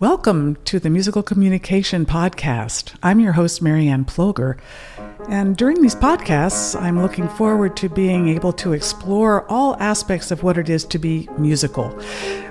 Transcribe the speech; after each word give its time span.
Welcome 0.00 0.58
to 0.66 0.78
the 0.78 0.90
Musical 0.90 1.24
Communication 1.24 2.06
Podcast. 2.06 2.94
I'm 3.02 3.18
your 3.18 3.32
host, 3.32 3.60
Marianne 3.60 4.04
Ploger. 4.04 4.56
And 5.28 5.56
during 5.56 5.82
these 5.82 5.96
podcasts, 5.96 6.80
I'm 6.80 7.02
looking 7.02 7.28
forward 7.28 7.76
to 7.78 7.88
being 7.88 8.28
able 8.28 8.52
to 8.52 8.74
explore 8.74 9.44
all 9.50 9.76
aspects 9.80 10.30
of 10.30 10.44
what 10.44 10.56
it 10.56 10.70
is 10.70 10.84
to 10.84 11.00
be 11.00 11.28
musical, 11.36 11.88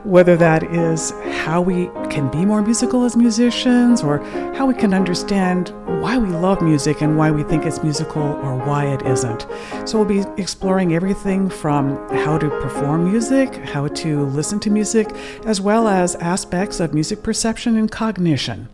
whether 0.03 0.35
that 0.35 0.63
is 0.63 1.11
how 1.45 1.61
we 1.61 1.85
can 2.09 2.29
be 2.29 2.43
more 2.43 2.61
musical 2.61 3.05
as 3.05 3.15
musicians, 3.15 4.03
or 4.03 4.17
how 4.53 4.65
we 4.65 4.73
can 4.73 4.93
understand 4.93 5.69
why 6.01 6.17
we 6.17 6.27
love 6.27 6.61
music 6.61 7.01
and 7.01 7.17
why 7.17 7.31
we 7.31 7.43
think 7.43 7.65
it's 7.65 7.81
musical 7.81 8.21
or 8.21 8.57
why 8.57 8.85
it 8.87 9.01
isn't. 9.03 9.47
So, 9.85 10.03
we'll 10.03 10.23
be 10.23 10.29
exploring 10.39 10.93
everything 10.93 11.49
from 11.49 11.95
how 12.09 12.37
to 12.37 12.49
perform 12.59 13.09
music, 13.09 13.55
how 13.55 13.87
to 13.87 14.25
listen 14.25 14.59
to 14.59 14.69
music, 14.69 15.09
as 15.45 15.61
well 15.61 15.87
as 15.87 16.15
aspects 16.15 16.81
of 16.81 16.93
music 16.93 17.23
perception 17.23 17.36
and 17.45 17.91
cognition. 17.91 18.67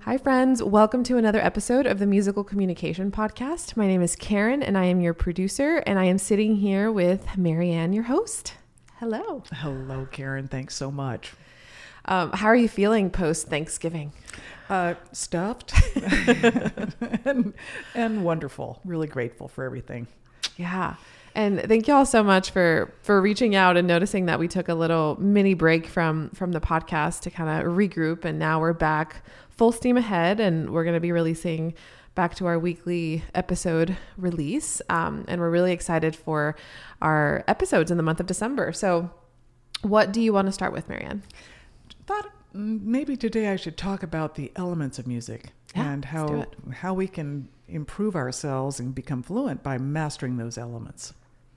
Hi, 0.00 0.18
friends. 0.18 0.60
Welcome 0.64 1.04
to 1.04 1.16
another 1.16 1.38
episode 1.38 1.86
of 1.86 2.00
the 2.00 2.06
Musical 2.06 2.42
Communication 2.42 3.12
Podcast. 3.12 3.76
My 3.76 3.86
name 3.86 4.02
is 4.02 4.16
Karen, 4.16 4.64
and 4.64 4.76
I 4.76 4.86
am 4.86 5.00
your 5.00 5.14
producer, 5.14 5.76
and 5.86 5.96
I 5.96 6.06
am 6.06 6.18
sitting 6.18 6.56
here 6.56 6.90
with 6.90 7.36
Marianne, 7.36 7.92
your 7.92 8.02
host. 8.02 8.54
Hello. 8.98 9.44
Hello, 9.52 10.08
Karen. 10.10 10.48
Thanks 10.48 10.74
so 10.74 10.90
much. 10.90 11.34
Um, 12.04 12.32
how 12.32 12.48
are 12.48 12.56
you 12.56 12.68
feeling 12.68 13.10
post 13.10 13.46
Thanksgiving? 13.46 14.12
Uh, 14.68 14.94
stuffed 15.12 15.72
and, 17.24 17.54
and 17.94 18.24
wonderful. 18.24 18.80
Really 18.84 19.06
grateful 19.06 19.46
for 19.46 19.62
everything. 19.62 20.08
Yeah. 20.56 20.96
And 21.34 21.60
thank 21.60 21.86
you 21.86 21.94
all 21.94 22.06
so 22.06 22.22
much 22.22 22.50
for 22.50 22.92
for 23.02 23.20
reaching 23.20 23.54
out 23.54 23.76
and 23.76 23.86
noticing 23.86 24.26
that 24.26 24.38
we 24.38 24.48
took 24.48 24.68
a 24.68 24.74
little 24.74 25.16
mini 25.20 25.54
break 25.54 25.86
from 25.86 26.30
from 26.30 26.52
the 26.52 26.60
podcast 26.60 27.20
to 27.22 27.30
kind 27.30 27.48
of 27.48 27.72
regroup 27.72 28.24
and 28.24 28.38
now 28.38 28.60
we're 28.60 28.72
back 28.72 29.24
full 29.50 29.72
steam 29.72 29.96
ahead 29.96 30.40
and 30.40 30.70
we're 30.70 30.84
going 30.84 30.94
to 30.94 31.00
be 31.00 31.12
releasing 31.12 31.74
back 32.14 32.34
to 32.34 32.46
our 32.46 32.58
weekly 32.58 33.24
episode 33.34 33.96
release. 34.16 34.82
Um, 34.88 35.24
and 35.28 35.40
we're 35.40 35.50
really 35.50 35.72
excited 35.72 36.16
for 36.16 36.56
our 37.00 37.44
episodes 37.46 37.90
in 37.90 37.96
the 37.96 38.02
month 38.02 38.20
of 38.20 38.26
December. 38.26 38.72
So, 38.72 39.10
what 39.82 40.12
do 40.12 40.20
you 40.20 40.32
want 40.32 40.46
to 40.46 40.52
start 40.52 40.72
with, 40.72 40.88
Marianne? 40.88 41.22
Thought 42.06 42.30
maybe 42.52 43.16
today 43.16 43.48
I 43.48 43.56
should 43.56 43.76
talk 43.76 44.02
about 44.02 44.34
the 44.34 44.50
elements 44.56 44.98
of 44.98 45.06
music 45.06 45.52
Yeah, 45.74 45.92
and 45.92 46.04
how 46.04 46.46
how 46.72 46.94
we 46.94 47.06
can 47.06 47.48
improve 47.68 48.16
ourselves 48.16 48.80
and 48.80 48.94
become 48.94 49.22
fluent 49.22 49.62
by 49.62 49.78
mastering 49.78 50.36
those 50.36 50.58
elements. 50.58 51.14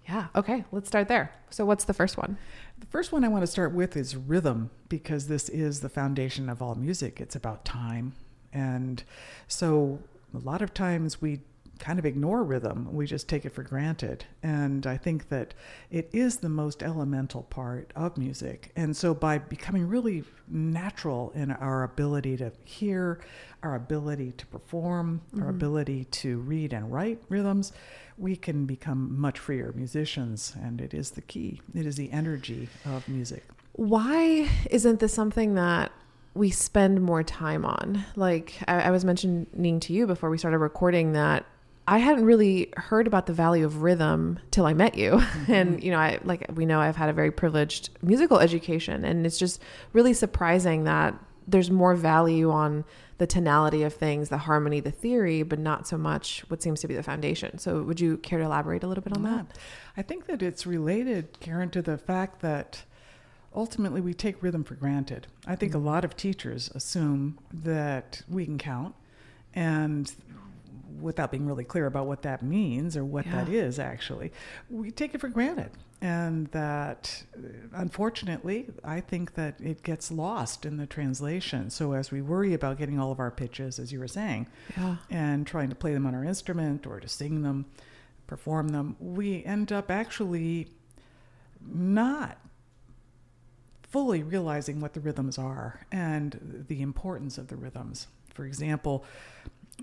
Yeah. 0.07 0.27
Okay. 0.35 0.65
Let's 0.71 0.87
start 0.87 1.07
there. 1.07 1.33
So, 1.49 1.65
what's 1.65 1.85
the 1.85 1.93
first 1.93 2.17
one? 2.17 2.37
The 2.79 2.87
first 2.87 3.11
one 3.11 3.23
I 3.23 3.29
want 3.29 3.43
to 3.43 3.47
start 3.47 3.73
with 3.73 3.95
is 3.95 4.15
rhythm 4.15 4.69
because 4.89 5.27
this 5.27 5.47
is 5.49 5.79
the 5.79 5.89
foundation 5.89 6.49
of 6.49 6.61
all 6.61 6.75
music. 6.75 7.21
It's 7.21 7.35
about 7.35 7.63
time. 7.63 8.13
And 8.53 9.03
so 9.47 9.99
a 10.33 10.37
lot 10.39 10.61
of 10.61 10.73
times 10.73 11.21
we 11.21 11.41
kind 11.83 11.99
of 11.99 12.05
ignore 12.05 12.45
rhythm. 12.45 12.87
We 12.93 13.05
just 13.05 13.27
take 13.27 13.43
it 13.43 13.53
for 13.53 13.61
granted. 13.61 14.23
And 14.41 14.87
I 14.87 14.95
think 14.95 15.27
that 15.27 15.53
it 15.91 16.09
is 16.13 16.37
the 16.37 16.47
most 16.47 16.81
elemental 16.81 17.43
part 17.43 17.91
of 17.93 18.17
music. 18.17 18.71
And 18.77 18.95
so 18.95 19.13
by 19.13 19.37
becoming 19.37 19.89
really 19.89 20.23
natural 20.47 21.33
in 21.35 21.51
our 21.51 21.83
ability 21.83 22.37
to 22.37 22.53
hear, 22.63 23.19
our 23.63 23.75
ability 23.75 24.31
to 24.31 24.45
perform, 24.45 25.21
our 25.33 25.39
mm-hmm. 25.39 25.49
ability 25.49 26.05
to 26.05 26.39
read 26.39 26.71
and 26.71 26.89
write 26.89 27.21
rhythms, 27.27 27.73
we 28.17 28.37
can 28.37 28.65
become 28.65 29.19
much 29.19 29.37
freer 29.37 29.73
musicians. 29.75 30.55
And 30.63 30.79
it 30.79 30.93
is 30.93 31.11
the 31.11 31.21
key. 31.21 31.59
It 31.75 31.85
is 31.85 31.97
the 31.97 32.09
energy 32.13 32.69
of 32.85 33.09
music. 33.09 33.43
Why 33.73 34.49
isn't 34.71 35.01
this 35.01 35.13
something 35.13 35.55
that 35.55 35.91
we 36.33 36.49
spend 36.49 37.01
more 37.01 37.23
time 37.23 37.65
on? 37.65 38.05
Like 38.15 38.55
I, 38.69 38.83
I 38.83 38.91
was 38.91 39.03
mentioning 39.03 39.81
to 39.81 39.91
you 39.91 40.07
before 40.07 40.29
we 40.29 40.37
started 40.37 40.59
recording 40.59 41.11
that 41.11 41.45
I 41.87 41.97
hadn't 41.97 42.25
really 42.25 42.71
heard 42.77 43.07
about 43.07 43.25
the 43.25 43.33
value 43.33 43.65
of 43.65 43.81
rhythm 43.81 44.39
till 44.51 44.65
I 44.65 44.73
met 44.73 44.97
you. 44.97 45.21
Mm-hmm. 45.33 45.51
And, 45.51 45.83
you 45.83 45.91
know, 45.91 45.97
I 45.97 46.19
like 46.23 46.45
we 46.53 46.65
know 46.65 46.79
I've 46.79 46.95
had 46.95 47.09
a 47.09 47.13
very 47.13 47.31
privileged 47.31 47.89
musical 48.01 48.39
education 48.39 49.03
and 49.03 49.25
it's 49.25 49.37
just 49.37 49.61
really 49.91 50.13
surprising 50.13 50.85
that 50.85 51.15
there's 51.47 51.69
more 51.69 51.95
value 51.95 52.49
on 52.49 52.85
the 53.17 53.27
tonality 53.27 53.83
of 53.83 53.93
things, 53.93 54.29
the 54.29 54.37
harmony, 54.37 54.79
the 54.79 54.91
theory, 54.91 55.43
but 55.43 55.59
not 55.59 55.87
so 55.87 55.97
much 55.97 56.45
what 56.49 56.61
seems 56.61 56.79
to 56.81 56.87
be 56.87 56.95
the 56.95 57.03
foundation. 57.03 57.57
So 57.57 57.81
would 57.83 57.99
you 57.99 58.17
care 58.17 58.39
to 58.39 58.45
elaborate 58.45 58.83
a 58.83 58.87
little 58.87 59.03
bit 59.03 59.15
on 59.17 59.23
that? 59.23 59.57
I 59.97 60.01
think 60.01 60.27
that 60.27 60.41
it's 60.41 60.65
related, 60.65 61.39
Karen, 61.39 61.69
to 61.71 61.81
the 61.81 61.97
fact 61.97 62.41
that 62.41 62.83
ultimately 63.53 64.01
we 64.01 64.13
take 64.13 64.41
rhythm 64.41 64.63
for 64.63 64.75
granted. 64.75 65.27
I 65.45 65.55
think 65.55 65.73
a 65.73 65.77
mm-hmm. 65.77 65.87
lot 65.87 66.05
of 66.05 66.15
teachers 66.15 66.71
assume 66.73 67.39
that 67.51 68.21
we 68.29 68.45
can 68.45 68.57
count 68.57 68.95
and 69.53 70.11
without 71.01 71.31
being 71.31 71.45
really 71.45 71.63
clear 71.63 71.85
about 71.85 72.07
what 72.07 72.21
that 72.23 72.41
means 72.43 72.95
or 72.97 73.03
what 73.05 73.25
that 73.25 73.47
Yeah. 73.47 73.61
is 73.61 73.79
actually, 73.79 74.31
we 74.69 74.91
take 74.91 75.13
it 75.15 75.21
for 75.21 75.29
granted. 75.29 75.71
And 76.01 76.47
that, 76.47 77.23
uh, 77.37 77.47
unfortunately, 77.73 78.69
I 78.83 78.99
think 78.99 79.35
that 79.35 79.59
it 79.61 79.83
gets 79.83 80.11
lost 80.11 80.65
in 80.65 80.77
the 80.77 80.85
translation. 80.85 81.69
So, 81.69 81.93
as 81.93 82.11
we 82.11 82.21
worry 82.21 82.53
about 82.53 82.77
getting 82.77 82.99
all 82.99 83.11
of 83.11 83.19
our 83.19 83.31
pitches, 83.31 83.79
as 83.79 83.93
you 83.93 83.99
were 83.99 84.07
saying, 84.07 84.47
Yeah. 84.75 84.97
and 85.09 85.47
trying 85.47 85.69
to 85.69 85.75
play 85.75 85.93
them 85.93 86.05
on 86.05 86.13
our 86.13 86.23
instrument 86.25 86.85
or 86.85 86.99
to 86.99 87.07
sing 87.07 87.41
them, 87.43 87.65
perform 88.27 88.69
them, 88.69 88.95
we 88.99 89.43
end 89.45 89.71
up 89.71 89.89
actually 89.89 90.67
not 91.65 92.37
fully 93.83 94.23
realizing 94.23 94.81
what 94.81 94.93
the 94.93 94.99
rhythms 94.99 95.37
are 95.37 95.81
and 95.91 96.65
the 96.67 96.81
importance 96.81 97.37
of 97.37 97.47
the 97.47 97.55
rhythms. 97.55 98.07
For 98.33 98.43
example, 98.45 99.05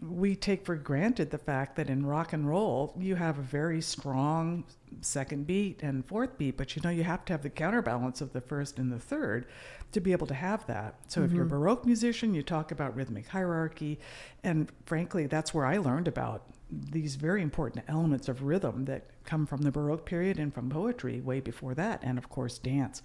we 0.00 0.36
take 0.36 0.64
for 0.64 0.76
granted 0.76 1.30
the 1.30 1.38
fact 1.38 1.76
that 1.76 1.90
in 1.90 2.06
rock 2.06 2.32
and 2.32 2.48
roll 2.48 2.94
you 2.98 3.16
have 3.16 3.38
a 3.38 3.42
very 3.42 3.80
strong 3.80 4.64
second 5.00 5.46
beat 5.46 5.82
and 5.82 6.06
fourth 6.06 6.38
beat, 6.38 6.56
but 6.56 6.74
you 6.74 6.82
know 6.82 6.90
you 6.90 7.04
have 7.04 7.24
to 7.24 7.32
have 7.32 7.42
the 7.42 7.50
counterbalance 7.50 8.20
of 8.20 8.32
the 8.32 8.40
first 8.40 8.78
and 8.78 8.92
the 8.92 8.98
third 8.98 9.46
to 9.92 10.00
be 10.00 10.12
able 10.12 10.26
to 10.26 10.34
have 10.34 10.66
that. 10.66 10.94
So 11.08 11.22
if 11.22 11.32
you're 11.32 11.42
a 11.42 11.46
mm-hmm. 11.46 11.56
baroque 11.56 11.84
musician, 11.84 12.34
you 12.34 12.42
talk 12.42 12.70
about 12.70 12.94
rhythmic 12.94 13.28
hierarchy, 13.28 13.98
and 14.44 14.70
frankly, 14.86 15.26
that's 15.26 15.52
where 15.52 15.66
I 15.66 15.78
learned 15.78 16.06
about 16.06 16.44
these 16.70 17.16
very 17.16 17.42
important 17.42 17.84
elements 17.88 18.28
of 18.28 18.42
rhythm 18.42 18.84
that 18.84 19.06
come 19.24 19.46
from 19.46 19.62
the 19.62 19.72
baroque 19.72 20.06
period 20.06 20.38
and 20.38 20.54
from 20.54 20.70
poetry 20.70 21.20
way 21.20 21.40
before 21.40 21.74
that 21.74 22.00
and 22.02 22.16
of 22.16 22.28
course 22.28 22.58
dance 22.58 23.02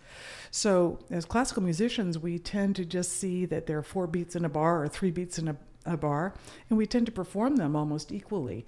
so 0.52 1.00
as 1.10 1.26
classical 1.26 1.64
musicians 1.64 2.20
we 2.20 2.38
tend 2.38 2.76
to 2.76 2.86
just 2.86 3.14
see 3.14 3.44
that 3.46 3.66
there 3.66 3.78
are 3.78 3.84
four 3.84 4.06
beats 4.06 4.36
in 4.36 4.46
a 4.46 4.50
bar 4.50 4.84
or 4.84 4.88
three 4.88 5.12
beats 5.12 5.40
in 5.40 5.48
a, 5.48 5.56
a 5.86 5.98
bar 5.98 6.34
and 6.70 6.78
we 6.78 6.86
tend 6.86 7.06
to 7.06 7.12
perform 7.12 7.56
them 7.58 7.76
almost 7.76 8.12
equally 8.12 8.66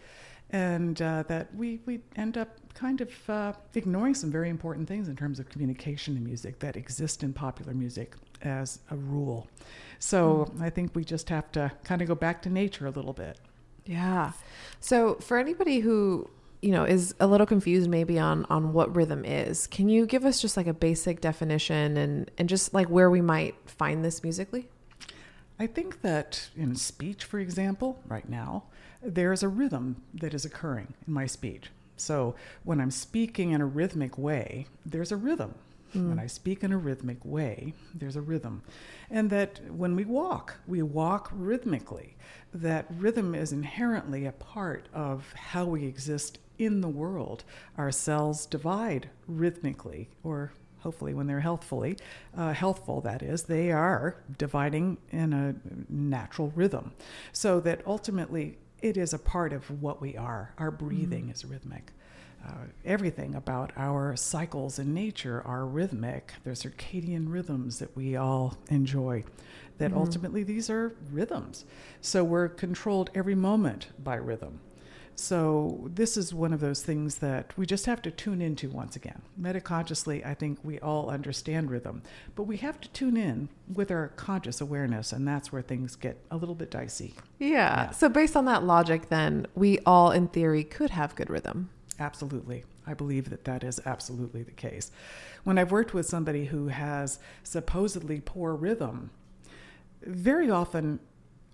and 0.50 1.02
uh, 1.02 1.24
that 1.28 1.54
we, 1.56 1.82
we 1.86 2.00
end 2.16 2.38
up 2.38 2.50
kind 2.74 3.02
of 3.02 3.30
uh, 3.30 3.52
ignoring 3.74 4.14
some 4.14 4.32
very 4.32 4.50
important 4.50 4.88
things 4.88 5.10
in 5.10 5.16
terms 5.16 5.40
of 5.40 5.50
communication 5.50 6.16
in 6.16 6.24
music 6.24 6.60
that 6.60 6.78
exist 6.78 7.22
in 7.24 7.34
popular 7.34 7.74
music 7.74 8.16
as 8.44 8.80
a 8.92 8.96
rule 8.96 9.48
so 10.00 10.50
i 10.62 10.70
think 10.70 10.96
we 10.96 11.04
just 11.04 11.28
have 11.30 11.52
to 11.52 11.72
kind 11.84 12.02
of 12.02 12.08
go 12.08 12.16
back 12.16 12.42
to 12.42 12.50
nature 12.50 12.86
a 12.86 12.92
little 12.92 13.14
bit 13.14 13.40
Yeah. 13.88 14.34
So 14.80 15.16
for 15.16 15.38
anybody 15.38 15.80
who, 15.80 16.30
you 16.62 16.72
know, 16.72 16.84
is 16.84 17.16
a 17.20 17.28
little 17.28 17.48
confused 17.48 17.90
maybe 17.90 18.20
on 18.20 18.46
on 18.50 18.74
what 18.74 18.94
rhythm 18.96 19.24
is, 19.26 19.66
can 19.68 19.90
you 19.90 20.06
give 20.06 20.26
us 20.26 20.42
just 20.42 20.58
like 20.58 20.68
a 20.68 20.74
basic 20.74 21.22
definition 21.22 21.98
and 21.98 22.30
and 22.38 22.50
just 22.50 22.74
like 22.74 22.90
where 22.90 23.10
we 23.10 23.22
might 23.22 23.56
find 23.66 24.04
this 24.04 24.24
musically? 24.24 24.68
I 25.60 25.68
think 25.68 26.02
that 26.02 26.50
in 26.56 26.76
speech, 26.76 27.24
for 27.24 27.40
example, 27.40 28.00
right 28.08 28.28
now, 28.30 28.64
there 29.02 29.32
is 29.32 29.44
a 29.44 29.48
rhythm 29.48 30.04
that 30.14 30.34
is 30.34 30.46
occurring 30.46 30.94
in 31.08 31.14
my 31.14 31.26
speech. 31.26 31.72
So 31.96 32.36
when 32.64 32.80
I'm 32.80 32.92
speaking 32.92 33.52
in 33.52 33.62
a 33.62 33.66
rhythmic 33.66 34.18
way, 34.18 34.68
there's 34.86 35.12
a 35.12 35.18
rhythm. 35.18 35.56
Hmm. 35.94 36.10
When 36.10 36.20
I 36.20 36.28
speak 36.28 36.64
in 36.64 36.72
a 36.72 36.78
rhythmic 36.78 37.24
way, 37.24 37.74
there's 37.96 38.16
a 38.16 38.22
rhythm. 38.22 38.62
And 39.10 39.30
that 39.30 39.62
when 39.72 39.96
we 39.96 40.06
walk, 40.06 40.56
we 40.68 40.82
walk 40.84 41.30
rhythmically. 41.34 42.18
That 42.54 42.86
rhythm 42.98 43.34
is 43.34 43.52
inherently 43.52 44.26
a 44.26 44.32
part 44.34 44.90
of 44.94 45.34
how 45.34 45.66
we 45.66 45.86
exist 45.86 46.40
in 46.60 46.82
the 46.82 46.90
world. 46.90 47.44
Our 47.78 47.92
cells 47.92 48.46
divide 48.46 49.10
rhythmically, 49.28 50.10
or 50.24 50.52
hopefully 50.88 51.14
when 51.14 51.28
they're 51.28 51.42
healthfully, 51.42 51.98
uh, 52.38 52.54
healthful 52.54 53.02
that 53.02 53.22
is, 53.22 53.44
they 53.44 53.74
are 53.74 54.16
dividing 54.38 54.98
in 55.12 55.34
a 55.34 55.54
natural 55.90 56.50
rhythm. 56.56 56.94
So 57.34 57.60
that 57.60 57.82
ultimately 57.86 58.58
it 58.82 58.96
is 58.96 59.12
a 59.14 59.20
part 59.20 59.52
of 59.52 59.70
what 59.82 60.00
we 60.00 60.16
are. 60.16 60.54
Our 60.58 60.72
breathing 60.72 61.28
is 61.30 61.44
rhythmic. 61.44 61.92
Uh, 62.48 62.68
everything 62.86 63.36
about 63.36 63.74
our 63.76 64.16
cycles 64.16 64.80
in 64.80 64.94
nature 64.94 65.42
are 65.46 65.66
rhythmic. 65.66 66.32
They're 66.46 66.54
circadian 66.54 67.26
rhythms 67.28 67.80
that 67.80 67.94
we 67.98 68.16
all 68.16 68.56
enjoy. 68.70 69.26
That 69.80 69.92
ultimately 69.92 70.44
these 70.44 70.70
are 70.70 70.96
rhythms. 71.12 71.66
So 72.00 72.24
we're 72.24 72.48
controlled 72.48 73.10
every 73.14 73.36
moment 73.36 73.90
by 74.02 74.16
rhythm. 74.16 74.62
So, 75.20 75.90
this 75.94 76.16
is 76.16 76.32
one 76.32 76.54
of 76.54 76.60
those 76.60 76.84
things 76.84 77.16
that 77.16 77.58
we 77.58 77.66
just 77.66 77.88
have 77.88 78.04
to 78.04 78.12
tune 78.12 78.40
into 78.40 78.70
once 78.70 78.96
again. 78.96 79.24
Metaconsciously, 79.42 80.24
I 80.24 80.36
think 80.36 80.60
we 80.64 80.80
all 80.80 81.10
understand 81.10 81.72
rhythm, 81.72 82.04
but 82.36 82.44
we 82.44 82.58
have 82.58 82.80
to 82.82 82.90
tune 82.90 83.18
in 83.18 83.50
with 83.74 83.90
our 83.90 84.10
conscious 84.10 84.62
awareness, 84.62 85.12
and 85.12 85.28
that's 85.28 85.52
where 85.52 85.64
things 85.64 85.96
get 85.96 86.24
a 86.30 86.38
little 86.38 86.54
bit 86.54 86.70
dicey. 86.70 87.16
Yeah. 87.40 87.58
Yeah. 87.58 87.90
So 87.92 88.08
based 88.08 88.36
on 88.36 88.46
that 88.46 88.64
logic, 88.64 89.10
then 89.10 89.48
we 89.56 89.80
all, 89.80 90.12
in 90.12 90.28
theory, 90.28 90.64
could 90.64 90.92
have 90.92 91.16
good 91.16 91.30
rhythm. 91.30 91.70
Absolutely. 92.00 92.64
I 92.86 92.94
believe 92.94 93.32
that 93.32 93.46
that 93.46 93.64
is 93.64 93.82
absolutely 93.86 94.44
the 94.44 94.52
case. 94.52 94.92
When 95.44 95.58
I've 95.58 95.72
worked 95.72 95.94
with 95.94 96.06
somebody 96.06 96.46
who 96.46 96.68
has 96.68 97.18
supposedly 97.44 98.22
poor 98.22 98.54
rhythm, 98.54 99.10
very 100.04 100.52
often 100.52 101.00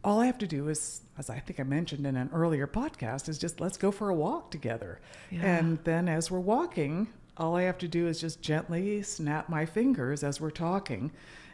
all 0.04 0.20
I 0.20 0.26
have 0.26 0.38
to 0.40 0.48
do 0.48 0.68
is, 0.70 1.02
as 1.18 1.30
I 1.30 1.40
think 1.40 1.60
I 1.60 1.64
mentioned 1.64 2.06
in 2.06 2.16
an 2.16 2.30
earlier 2.34 2.68
podcast, 2.68 3.30
is 3.30 3.38
just 3.38 3.60
let's 3.60 3.78
go 3.78 3.92
for 3.92 4.10
a 4.10 4.16
walk 4.16 4.52
together. 4.52 5.00
Yeah. 5.32 5.42
And 5.46 5.80
then 5.84 6.10
as 6.10 6.30
we're 6.30 6.40
walking, 6.40 7.08
all 7.38 7.56
I 7.56 7.64
have 7.64 7.78
to 7.80 7.88
do 7.88 8.08
is 8.08 8.20
just 8.20 8.42
gently 8.42 9.02
snap 9.02 9.50
my 9.50 9.66
fingers 9.66 10.24
as 10.24 10.42
we're 10.42 10.52
talking. 10.52 11.12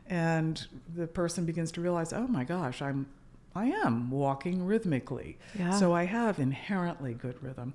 And 0.08 0.66
the 0.96 1.08
person 1.08 1.46
begins 1.46 1.72
to 1.74 1.82
realize, 1.82 2.12
oh 2.14 2.28
my 2.28 2.44
gosh, 2.44 2.82
I'm 2.82 3.08
I 3.56 3.66
am 3.66 4.12
walking 4.12 4.66
rhythmically. 4.66 5.38
Yeah. 5.58 5.72
So 5.72 5.94
I 5.94 6.06
have 6.06 6.40
inherently 6.40 7.14
good 7.14 7.42
rhythm. 7.44 7.74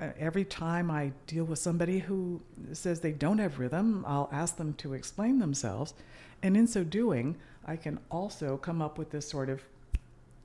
Uh, 0.00 0.08
every 0.18 0.44
time 0.44 0.90
I 0.90 1.12
deal 1.26 1.44
with 1.44 1.58
somebody 1.58 2.00
who 2.00 2.42
says 2.72 3.00
they 3.00 3.12
don't 3.12 3.38
have 3.38 3.58
rhythm, 3.58 4.04
I'll 4.06 4.28
ask 4.32 4.56
them 4.56 4.74
to 4.74 4.94
explain 4.94 5.38
themselves. 5.38 5.94
And 6.42 6.56
in 6.56 6.66
so 6.66 6.82
doing, 6.82 7.36
I 7.64 7.76
can 7.76 8.00
also 8.10 8.56
come 8.56 8.82
up 8.82 8.98
with 8.98 9.10
this 9.10 9.28
sort 9.28 9.48
of 9.48 9.62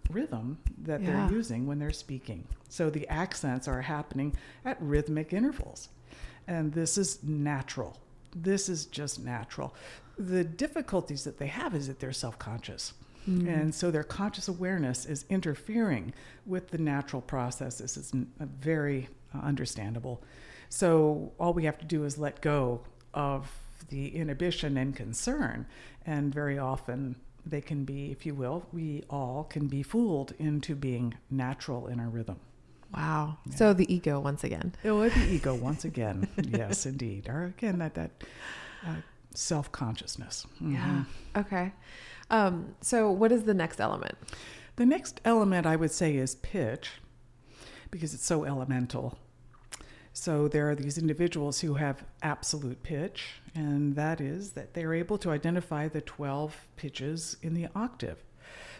rhythm 0.09 0.57
that 0.83 1.01
Yeah. 1.01 1.27
they're 1.27 1.37
using 1.37 1.65
when 1.67 1.79
they're 1.79 1.91
speaking. 1.91 2.47
So 2.69 2.89
the 2.89 3.07
accents 3.07 3.67
are 3.67 3.81
happening 3.81 4.35
at 4.65 4.81
rhythmic 4.81 5.33
intervals. 5.33 5.89
And 6.47 6.73
this 6.73 6.97
is 6.97 7.23
natural. 7.23 7.97
This 8.35 8.69
is 8.69 8.85
just 8.85 9.23
natural. 9.23 9.73
The 10.17 10.43
difficulties 10.43 11.23
that 11.25 11.37
they 11.37 11.47
have 11.47 11.75
is 11.75 11.87
that 11.87 11.99
they're 11.99 12.13
self 12.13 12.37
conscious. 12.39 12.93
And 13.25 13.75
so 13.75 13.91
their 13.91 14.05
conscious 14.05 14.47
awareness 14.47 15.05
is 15.05 15.25
interfering 15.29 16.13
with 16.45 16.69
the 16.69 16.77
natural 16.77 17.21
process. 17.21 17.79
This 17.79 17.97
is 17.97 18.13
uh, 18.13 18.45
very 18.61 19.09
uh, 19.35 19.39
understandable. 19.39 20.23
So 20.69 21.33
all 21.37 21.53
we 21.53 21.65
have 21.65 21.77
to 21.79 21.85
do 21.85 22.05
is 22.05 22.17
let 22.17 22.39
go 22.39 22.83
of 23.13 23.51
the 23.89 24.15
inhibition 24.15 24.77
and 24.77 24.95
concern. 24.95 25.65
And 26.05 26.33
very 26.33 26.57
often 26.57 27.17
they 27.47 27.61
can 27.61 27.85
be, 27.85 28.11
if 28.11 28.25
you 28.25 28.35
will, 28.35 28.65
we 28.71 29.03
all 29.09 29.45
can 29.45 29.67
be 29.67 29.83
fooled 29.83 30.33
into 30.39 30.75
being 30.75 31.15
natural 31.29 31.87
in 31.87 31.99
our 31.99 32.09
rhythm. 32.09 32.39
Wow. 32.95 33.37
So 33.55 33.73
the 33.73 33.91
ego 33.93 34.19
once 34.19 34.43
again. 34.43 34.73
Oh, 34.85 35.07
the 35.09 35.25
ego 35.29 35.53
once 35.53 35.83
again. 35.85 36.27
yes, 36.49 36.85
indeed. 36.85 37.27
Or 37.27 37.43
again, 37.43 37.79
that 37.79 37.95
that 37.95 38.11
uh, 38.85 38.95
self 39.33 39.71
consciousness. 39.71 40.45
Yeah. 40.61 41.03
Okay. 41.35 41.73
Um, 42.29 42.75
so 42.81 43.11
what 43.11 43.31
is 43.31 43.43
the 43.43 43.53
next 43.53 43.79
element? 43.79 44.17
The 44.77 44.85
next 44.85 45.21
element 45.25 45.65
I 45.65 45.75
would 45.75 45.91
say 45.91 46.15
is 46.15 46.35
pitch, 46.35 46.91
because 47.91 48.13
it's 48.13 48.25
so 48.25 48.45
elemental. 48.45 49.17
So 50.19 50.47
there 50.47 50.67
are 50.67 50.73
these 50.73 50.97
individuals 50.97 51.59
who 51.59 51.75
have 51.75 52.03
absolute 52.23 52.81
pitch, 52.81 53.35
and 53.53 53.95
that 53.95 54.19
is 54.19 54.53
that 54.53 54.73
they're 54.73 54.95
able 54.95 55.19
to 55.19 55.29
identify 55.29 55.87
the 55.87 56.01
12 56.01 56.65
pitches 56.75 57.37
in 57.43 57.53
the 57.53 57.67
octave. 57.75 58.23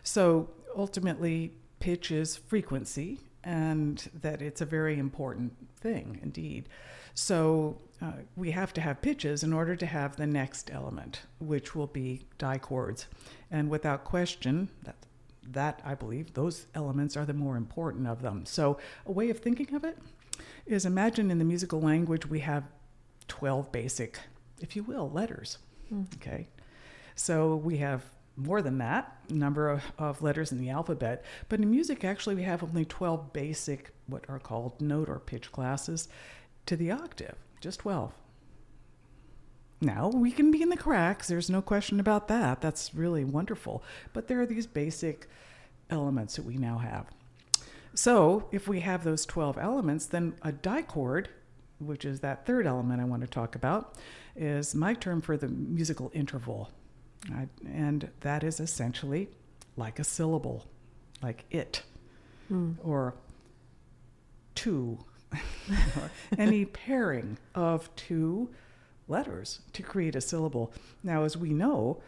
So 0.01 0.49
ultimately, 0.75 1.53
pitch 1.79 2.09
is 2.09 2.35
frequency, 2.35 3.19
and 3.43 4.09
that 4.19 4.41
it's 4.41 4.61
a 4.61 4.65
very 4.65 4.97
important 4.97 5.53
thing 5.79 6.19
indeed. 6.23 6.69
So 7.13 7.77
uh, 8.01 8.13
we 8.35 8.49
have 8.49 8.73
to 8.73 8.81
have 8.81 9.03
pitches 9.03 9.43
in 9.43 9.53
order 9.53 9.75
to 9.75 9.85
have 9.85 10.15
the 10.15 10.25
next 10.25 10.71
element, 10.73 11.21
which 11.39 11.75
will 11.75 11.85
be 11.85 12.23
dichords. 12.39 13.05
And 13.51 13.69
without 13.69 14.05
question, 14.05 14.69
that 14.83 14.95
that 15.49 15.81
I 15.85 15.93
believe 15.93 16.33
those 16.33 16.65
elements 16.75 17.15
are 17.15 17.25
the 17.25 17.33
more 17.33 17.55
important 17.55 18.07
of 18.07 18.21
them. 18.21 18.45
So 18.45 18.79
a 19.05 19.11
way 19.11 19.29
of 19.29 19.39
thinking 19.39 19.73
of 19.75 19.85
it 19.85 19.97
is 20.67 20.85
imagine 20.85 21.31
in 21.31 21.39
the 21.39 21.45
musical 21.45 21.81
language 21.81 22.25
we 22.25 22.39
have 22.39 22.67
12 23.27 23.71
basic, 23.71 24.19
if 24.59 24.75
you 24.75 24.83
will, 24.83 25.09
letters. 25.09 25.57
Hmm. 25.89 26.03
Okay. 26.15 26.47
So 27.15 27.55
we 27.55 27.77
have 27.77 28.03
more 28.35 28.61
than 28.61 28.77
that 28.77 29.17
number 29.29 29.69
of, 29.69 29.83
of 29.97 30.21
letters 30.21 30.51
in 30.51 30.59
the 30.59 30.69
alphabet, 30.69 31.25
but 31.49 31.59
in 31.59 31.69
music, 31.69 32.05
actually, 32.05 32.35
we 32.35 32.43
have 32.43 32.63
only 32.63 32.85
12 32.85 33.33
basic, 33.33 33.91
what 34.05 34.23
are 34.29 34.39
called 34.39 34.79
note 34.79 35.09
or 35.09 35.19
pitch 35.19 35.51
classes 35.51 36.07
to 36.67 36.75
the 36.75 36.91
octave, 36.91 37.35
just 37.59 37.79
12. 37.79 38.13
Now, 39.81 40.09
we 40.09 40.31
can 40.31 40.51
be 40.51 40.61
in 40.61 40.69
the 40.69 40.77
cracks, 40.77 41.27
there's 41.27 41.49
no 41.49 41.61
question 41.61 41.99
about 41.99 42.27
that. 42.27 42.61
That's 42.61 42.95
really 42.95 43.23
wonderful. 43.23 43.83
But 44.13 44.27
there 44.27 44.41
are 44.41 44.45
these 44.45 44.65
basic 44.65 45.27
elements 45.89 46.35
that 46.35 46.45
we 46.45 46.57
now 46.57 46.79
have. 46.79 47.07
So, 47.97 48.47
if 48.51 48.67
we 48.67 48.81
have 48.81 49.03
those 49.03 49.25
12 49.25 49.57
elements, 49.57 50.05
then 50.05 50.35
a 50.43 50.51
dichord, 50.51 51.29
which 51.79 52.05
is 52.05 52.19
that 52.19 52.45
third 52.45 52.67
element 52.67 53.01
I 53.01 53.05
want 53.05 53.23
to 53.23 53.27
talk 53.27 53.55
about, 53.55 53.95
is 54.35 54.75
my 54.75 54.93
term 54.93 55.19
for 55.19 55.35
the 55.35 55.47
musical 55.47 56.11
interval. 56.13 56.69
I, 57.33 57.47
and 57.65 58.11
that 58.19 58.43
is 58.43 58.59
essentially 58.59 59.29
like 59.77 59.97
a 59.97 60.03
syllable, 60.03 60.67
like 61.23 61.45
it, 61.49 61.81
hmm. 62.49 62.73
or 62.83 63.15
two, 64.53 64.99
or 65.33 66.11
any 66.37 66.65
pairing 66.65 67.39
of 67.55 67.89
two 67.95 68.51
letters 69.07 69.61
to 69.73 69.81
create 69.81 70.15
a 70.15 70.21
syllable. 70.21 70.71
Now, 71.01 71.23
as 71.23 71.35
we 71.35 71.49
know, 71.49 71.99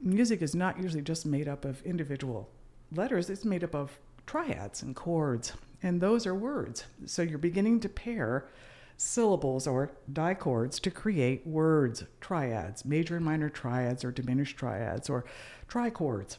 music 0.00 0.42
is 0.42 0.54
not 0.54 0.80
usually 0.80 1.02
just 1.02 1.26
made 1.26 1.48
up 1.48 1.64
of 1.64 1.82
individual 1.82 2.50
letters, 2.92 3.28
it's 3.28 3.44
made 3.44 3.64
up 3.64 3.74
of 3.74 3.98
triads 4.26 4.82
and 4.82 4.94
chords, 4.96 5.52
and 5.82 6.00
those 6.00 6.26
are 6.26 6.34
words. 6.34 6.84
So 7.06 7.22
you're 7.22 7.38
beginning 7.38 7.80
to 7.80 7.88
pair 7.88 8.48
syllables 8.96 9.66
or 9.66 9.90
dichords 10.12 10.78
to 10.80 10.90
create 10.90 11.46
words, 11.46 12.04
triads, 12.20 12.84
major 12.84 13.16
and 13.16 13.24
minor 13.24 13.48
triads 13.48 14.04
or 14.04 14.12
diminished 14.12 14.56
triads 14.56 15.10
or 15.10 15.24
trichords, 15.68 16.38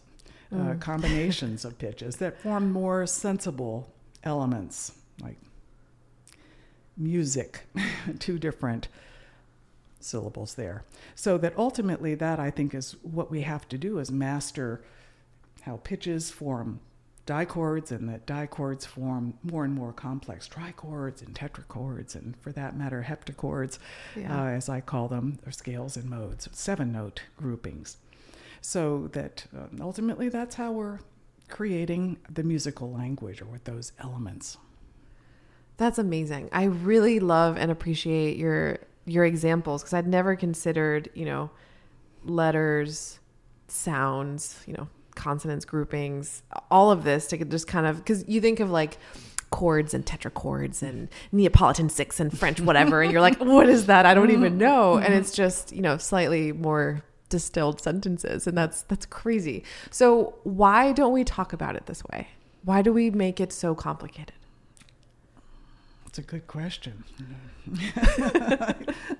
uh, 0.56 0.76
combinations 0.80 1.66
of 1.66 1.78
pitches 1.78 2.18
that 2.18 2.40
form 2.42 2.72
more 2.72 3.06
sensible 3.06 3.94
elements 4.24 4.94
like 5.22 5.38
music, 6.98 7.66
two 8.20 8.40
different 8.40 8.88
syllables 10.00 10.54
there. 10.54 10.84
So 11.16 11.38
that 11.40 11.58
ultimately 11.58 12.16
that 12.16 12.40
I 12.40 12.52
think 12.52 12.74
is 12.74 12.96
what 13.02 13.32
we 13.32 13.42
have 13.42 13.68
to 13.70 13.78
do 13.78 14.00
is 14.00 14.12
master 14.12 14.84
how 15.64 15.78
pitches 15.78 16.30
form 16.30 16.80
dichords 17.26 17.92
and 17.92 18.08
that 18.10 18.26
dichords 18.28 18.86
form 18.86 19.34
more 19.44 19.66
and 19.66 19.74
more 19.74 19.92
complex 19.92 20.48
trichords 20.48 21.22
and 21.24 21.34
tetrachords 21.34 22.14
and 22.16 22.36
for 22.40 22.52
that 22.52 22.78
matter 22.78 23.06
heptachords 23.08 23.80
Yeah. 24.16 24.44
uh, 24.44 24.48
as 24.50 24.70
I 24.70 24.82
call 24.82 25.08
them 25.08 25.40
or 25.46 25.52
scales 25.52 25.98
and 25.98 26.08
modes 26.10 26.48
seven 26.52 26.92
note 26.92 27.22
groupings 27.38 27.98
so 28.62 29.08
that 29.14 29.46
uh, 29.58 29.68
ultimately 29.82 30.30
that's 30.30 30.56
how 30.56 30.72
we're 30.72 31.00
creating 31.50 32.18
the 32.32 32.44
musical 32.44 32.92
language 32.92 33.42
or 33.42 33.46
with 33.46 33.64
those 33.66 33.92
elements 34.00 34.58
That's 35.78 35.98
amazing. 36.00 36.50
I 36.54 36.64
really 36.66 37.20
love 37.20 37.58
and 37.58 37.70
appreciate 37.72 38.38
your 38.38 38.78
your 39.06 39.26
examples 39.26 39.82
because 39.84 39.94
I'd 39.94 40.08
never 40.08 40.36
considered, 40.36 41.10
you 41.14 41.26
know, 41.26 41.50
letters, 42.24 43.20
sounds, 43.68 44.64
you 44.66 44.74
know, 44.74 44.88
consonants, 45.16 45.66
groupings, 45.66 46.44
all 46.70 46.92
of 46.92 47.04
this 47.04 47.28
to 47.28 47.38
just 47.46 47.68
kind 47.68 47.86
of 47.86 47.98
because 47.98 48.28
you 48.28 48.42
think 48.42 48.60
of 48.60 48.70
like 48.70 48.98
chords 49.52 49.94
and 49.94 50.06
tetrachords 50.06 50.82
and 50.82 51.08
Neapolitan 51.32 51.90
six 51.90 52.20
and 52.20 52.38
French 52.38 52.60
whatever, 52.60 53.02
and 53.02 53.12
you're 53.12 53.22
like, 53.22 53.40
what 53.40 53.70
is 53.70 53.86
that? 53.88 54.06
I 54.06 54.14
don't 54.14 54.32
even 54.32 54.54
mm-hmm. 54.54 54.60
know, 54.60 54.96
and 54.96 55.06
mm-hmm. 55.06 55.14
it's 55.14 55.32
just 55.32 55.72
you 55.72 55.82
know 55.82 55.98
slightly 55.98 56.52
more 56.52 57.04
distilled 57.30 57.82
sentences, 57.82 58.48
and 58.48 58.58
that's 58.58 58.84
that's 58.84 59.06
crazy. 59.06 59.64
So 59.92 60.36
why 60.44 60.92
don't 60.92 61.14
we 61.14 61.24
talk 61.24 61.54
about 61.54 61.76
it 61.76 61.86
this 61.86 62.04
way? 62.12 62.28
Why 62.64 62.82
do 62.82 62.92
we 62.92 63.10
make 63.10 63.40
it 63.40 63.54
so 63.54 63.76
complicated? 63.76 64.34
It's 66.08 66.18
a 66.18 66.22
good 66.22 66.48
question. 66.48 67.04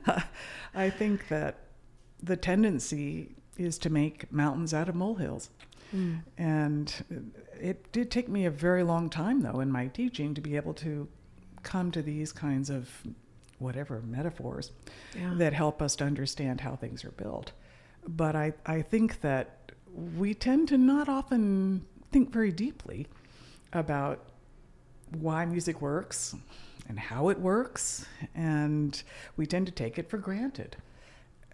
I 0.74 0.90
think 0.90 1.28
that 1.28 1.58
the 2.24 2.38
tendency 2.38 3.36
is 3.58 3.78
to 3.80 3.90
make 3.90 4.32
mountains 4.32 4.74
out 4.74 4.90
of 4.90 4.96
molehills. 4.96 5.50
Mm. 5.94 6.22
And 6.38 7.34
it 7.60 7.92
did 7.92 8.12
take 8.12 8.30
me 8.30 8.46
a 8.46 8.52
very 8.52 8.84
long 8.84 9.10
time, 9.10 9.42
though, 9.42 9.60
in 9.60 9.72
my 9.72 9.88
teaching 9.88 10.34
to 10.34 10.42
be 10.42 10.56
able 10.56 10.74
to 10.76 11.08
come 11.64 11.92
to 11.92 12.02
these 12.02 12.32
kinds 12.32 12.70
of 12.70 12.90
whatever 13.60 14.02
metaphors 14.06 14.72
Yeah. 15.16 15.34
that 15.38 15.54
help 15.54 15.82
us 15.82 15.96
to 15.98 16.04
understand 16.04 16.62
how 16.62 16.76
things 16.76 17.04
are 17.06 17.12
built. 17.12 17.54
But 18.08 18.36
I, 18.36 18.54
I 18.66 18.82
think 18.82 19.22
that 19.22 19.72
we 20.16 20.34
tend 20.34 20.68
to 20.70 20.78
not 20.78 21.08
often 21.08 21.86
think 22.12 22.32
very 22.32 22.52
deeply 22.52 23.08
about 23.74 24.20
why 25.20 25.46
music 25.46 25.82
works 25.82 26.36
and 26.88 27.00
how 27.00 27.30
it 27.30 27.40
works, 27.40 28.06
and 28.36 29.02
we 29.38 29.48
tend 29.48 29.66
to 29.66 29.72
take 29.72 29.98
it 29.98 30.10
for 30.10 30.18
granted. 30.18 30.76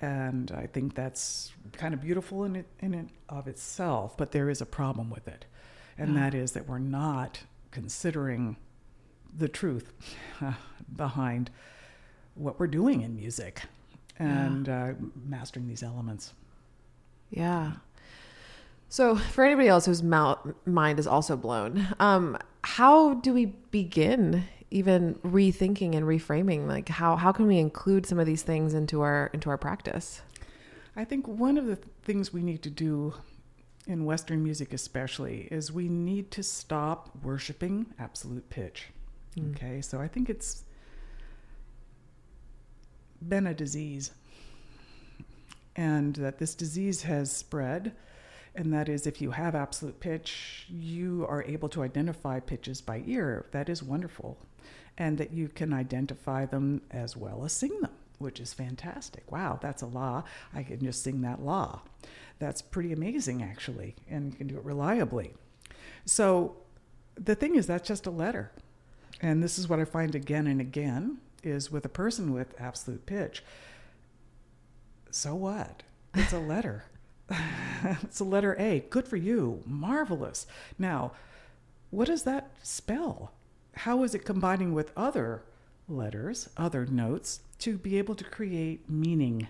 And 0.02 0.52
I 0.52 0.66
think 0.66 0.96
that's 0.96 1.52
kind 1.74 1.94
of 1.94 2.02
beautiful 2.02 2.44
in 2.44 2.56
it, 2.56 2.66
in 2.80 2.94
it 2.96 3.06
of 3.30 3.48
itself, 3.48 4.18
but 4.18 4.32
there 4.32 4.50
is 4.50 4.60
a 4.60 4.66
problem 4.66 5.10
with 5.12 5.28
it. 5.28 5.46
And 5.98 6.16
Yeah. 6.16 6.22
that 6.22 6.34
is 6.36 6.54
that 6.54 6.68
we're 6.68 6.80
not 6.80 7.42
considering 7.70 8.58
the 9.38 9.48
truth 9.48 9.94
behind 10.96 11.52
what 12.34 12.60
we're 12.60 12.68
doing 12.68 13.02
in 13.02 13.16
music 13.16 13.62
and 14.18 14.68
uh, 14.68 14.94
mastering 15.26 15.68
these 15.68 15.84
elements. 15.84 16.34
Yeah. 17.30 17.74
So, 18.90 19.16
for 19.16 19.44
anybody 19.46 19.68
else 19.70 19.86
whose 19.86 20.04
mou- 20.04 20.36
mind 20.66 21.00
is 21.00 21.08
also 21.08 21.38
blown, 21.38 21.88
um, 22.00 22.38
how 22.64 23.14
do 23.16 23.34
we 23.34 23.46
begin 23.46 24.44
even 24.72 25.16
rethinking 25.16 25.96
and 25.96 26.06
reframing? 26.06 26.68
Like, 26.68 26.90
how 26.90 27.16
how 27.16 27.32
can 27.32 27.46
we 27.46 27.60
include 27.60 28.06
some 28.06 28.20
of 28.20 28.26
these 28.26 28.42
things 28.42 28.74
into 28.74 29.02
our 29.02 29.30
into 29.34 29.50
our 29.50 29.58
practice? 29.58 30.22
I 30.96 31.06
think 31.06 31.28
one 31.28 31.58
of 31.58 31.68
the 31.68 31.78
things 32.04 32.34
we 32.34 32.42
need 32.42 32.64
to 32.64 32.70
do 32.70 33.14
in 33.88 34.06
Western 34.06 34.44
music, 34.44 34.74
especially, 34.74 35.48
is 35.52 35.72
we 35.72 35.88
need 35.88 36.32
to 36.32 36.44
stop 36.44 37.10
worshiping 37.24 37.88
absolute 38.00 38.50
pitch. 38.50 38.88
Mm. 39.38 39.52
Okay, 39.52 39.82
so 39.82 40.00
I 40.00 40.08
think 40.08 40.30
it's 40.30 40.64
been 43.28 43.48
a 43.48 43.54
disease, 43.54 44.12
and 45.76 46.16
that 46.16 46.40
this 46.40 46.56
disease 46.56 47.04
has 47.04 47.32
spread. 47.32 47.94
And 48.56 48.74
that 48.74 48.90
is, 48.90 49.08
if 49.08 49.22
you 49.22 49.32
have 49.32 49.56
absolute 49.56 50.00
pitch, 50.00 50.66
you 50.70 51.26
are 51.30 51.44
able 51.44 51.70
to 51.70 51.84
identify 51.84 52.40
pitches 52.40 52.82
by 52.82 53.04
ear. 53.06 53.46
That 53.52 53.70
is 53.70 53.82
wonderful. 53.82 54.38
And 54.98 55.18
that 55.18 55.32
you 55.32 55.48
can 55.48 55.72
identify 55.74 56.46
them 56.46 56.82
as 56.92 57.16
well 57.16 57.46
as 57.46 57.54
sing 57.54 57.80
them, 57.82 57.94
which 58.20 58.40
is 58.40 58.54
fantastic. 58.54 59.32
Wow, 59.32 59.58
that's 59.62 59.82
a 59.82 59.88
law. 59.88 60.26
I 60.54 60.64
can 60.64 60.80
just 60.80 61.02
sing 61.02 61.22
that 61.22 61.42
law. 61.42 61.82
That's 62.40 62.62
pretty 62.62 62.92
amazing, 62.92 63.42
actually, 63.42 63.96
and 64.10 64.32
you 64.32 64.38
can 64.38 64.48
do 64.48 64.58
it 64.58 64.66
reliably. 64.66 65.34
So 66.06 66.58
the 67.16 67.36
thing 67.36 67.56
is, 67.56 67.68
that's 67.68 67.88
just 67.88 68.06
a 68.06 68.12
letter. 68.12 68.52
And 69.22 69.42
this 69.42 69.60
is 69.60 69.70
what 69.70 69.80
I 69.80 69.86
find 69.86 70.16
again 70.16 70.48
and 70.48 70.60
again 70.60 71.20
is 71.44 71.72
with 71.72 71.86
a 71.86 71.90
person 71.90 72.34
with 72.34 72.60
absolute 72.60 73.06
pitch. 73.06 73.44
So 75.10 75.36
what? 75.36 75.84
It's 76.14 76.34
a 76.34 76.40
letter. 76.54 76.86
it's 78.02 78.20
a 78.20 78.24
letter 78.24 78.56
A. 78.60 78.82
Good 78.90 79.08
for 79.08 79.18
you. 79.18 79.62
Marvelous. 79.66 80.48
Now, 80.78 81.14
what 81.90 82.08
does 82.08 82.24
that 82.24 82.52
spell? 82.64 83.32
How 83.76 84.04
is 84.04 84.16
it 84.16 84.26
combining 84.26 84.74
with 84.74 84.92
other 84.96 85.44
letters, 85.88 86.50
other 86.58 86.86
notes, 86.86 87.42
to 87.60 87.78
be 87.78 87.98
able 87.98 88.16
to 88.16 88.24
create 88.24 88.90
meaning, 88.90 89.48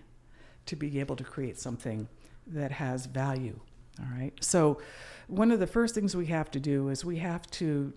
to 0.65 0.75
be 0.75 0.99
able 0.99 1.15
to 1.15 1.23
create 1.23 1.59
something 1.59 2.07
that 2.47 2.71
has 2.71 3.05
value? 3.05 3.59
All 3.99 4.07
right. 4.17 4.33
So, 4.41 4.79
one 5.27 5.51
of 5.51 5.59
the 5.59 5.67
first 5.67 5.95
things 5.95 6.15
we 6.15 6.25
have 6.27 6.51
to 6.51 6.59
do 6.59 6.89
is 6.89 7.05
we 7.05 7.17
have 7.17 7.49
to 7.51 7.93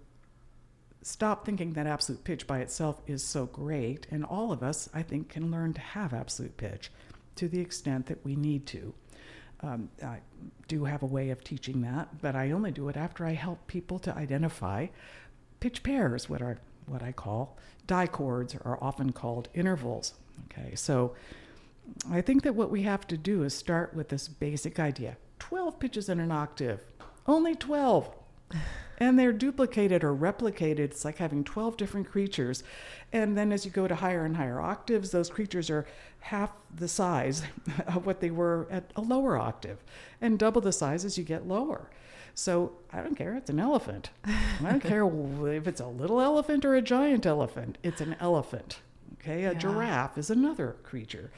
stop 1.03 1.45
thinking 1.45 1.73
that 1.75 1.87
absolute 1.87 2.25
pitch 2.25 2.47
by 2.47 2.61
itself 2.61 3.01
is 3.07 3.23
so 3.23 3.47
great. 3.47 4.07
And 4.11 4.25
all 4.25 4.53
of 4.53 4.63
us, 4.63 4.89
I 4.95 5.03
think, 5.03 5.29
can 5.29 5.51
learn 5.51 5.73
to 5.75 5.81
have 5.81 6.15
absolute 6.15 6.57
pitch 6.57 6.91
to 7.37 7.49
the 7.49 7.61
extent 7.61 8.07
that 8.07 8.25
we 8.25 8.37
need 8.37 8.67
to. 8.69 8.95
Um, 9.65 9.89
I 10.03 10.19
do 10.69 10.85
have 10.85 11.03
a 11.03 11.07
way 11.07 11.31
of 11.31 11.43
teaching 11.43 11.81
that, 11.83 12.21
but 12.21 12.37
I 12.37 12.51
only 12.51 12.71
do 12.71 12.89
it 12.91 12.97
after 12.97 13.25
I 13.25 13.33
help 13.33 13.67
people 13.67 13.99
to 14.01 14.15
identify 14.15 14.89
pitch 15.61 15.83
pairs, 15.83 16.29
what 16.29 16.43
are 16.43 16.59
what 16.87 17.03
I 17.03 17.13
call 17.13 17.57
dichords, 17.87 18.55
are 18.63 18.79
often 18.83 19.13
called 19.13 19.49
intervals. 19.55 20.15
Okay, 20.47 20.75
so 20.75 21.15
I 22.11 22.21
think 22.21 22.43
that 22.43 22.55
what 22.55 22.71
we 22.71 22.83
have 22.83 23.07
to 23.07 23.17
do 23.17 23.43
is 23.43 23.55
start 23.55 23.95
with 23.95 24.11
this 24.11 24.29
basic 24.29 24.79
idea: 24.79 25.17
twelve 25.39 25.79
pitches 25.79 26.09
in 26.11 26.21
an 26.21 26.31
octave, 26.31 26.81
only 27.27 27.55
twelve 27.55 28.11
and 28.99 29.19
they're 29.19 29.33
duplicated 29.33 30.05
or 30.05 30.15
replicated. 30.15 30.79
It's 30.81 31.05
like 31.05 31.19
having 31.19 31.45
12 31.45 31.77
different 31.77 32.09
creatures. 32.11 32.63
And 33.13 33.37
then 33.37 33.53
as 33.53 33.65
you 33.65 33.71
go 33.71 33.89
to 33.89 33.95
higher 33.97 34.25
and 34.25 34.37
higher 34.37 34.61
octaves, 34.61 35.11
those 35.11 35.29
creatures 35.31 35.71
are 35.71 35.87
half 36.21 36.51
the 36.75 36.89
size 36.89 37.43
of 37.87 38.07
what 38.07 38.21
they 38.21 38.31
were 38.31 38.67
at 38.71 38.91
a 38.97 39.01
lower 39.01 39.37
octave, 39.37 39.79
and 40.21 40.39
double 40.39 40.61
the 40.61 40.73
size 40.73 41.05
as 41.05 41.19
you 41.19 41.25
get 41.25 41.47
lower. 41.47 41.91
So 42.37 42.73
I 42.93 43.01
don't 43.01 43.15
care, 43.15 43.35
it's 43.37 43.51
an 43.51 43.61
elephant. 43.61 44.11
I 44.25 44.35
don't 44.63 44.81
care 44.83 45.05
if 45.57 45.69
it's 45.69 45.81
a 45.81 45.87
little 45.87 46.21
elephant 46.21 46.65
or 46.65 46.75
a 46.75 46.83
giant 46.83 47.27
elephant, 47.27 47.79
it's 47.85 48.01
an 48.01 48.17
elephant. 48.21 48.79
Okay, 49.21 49.45
a 49.45 49.53
Yeah. 49.53 49.59
giraffe 49.59 50.19
is 50.19 50.31
another 50.31 50.77
creature. 50.83 51.31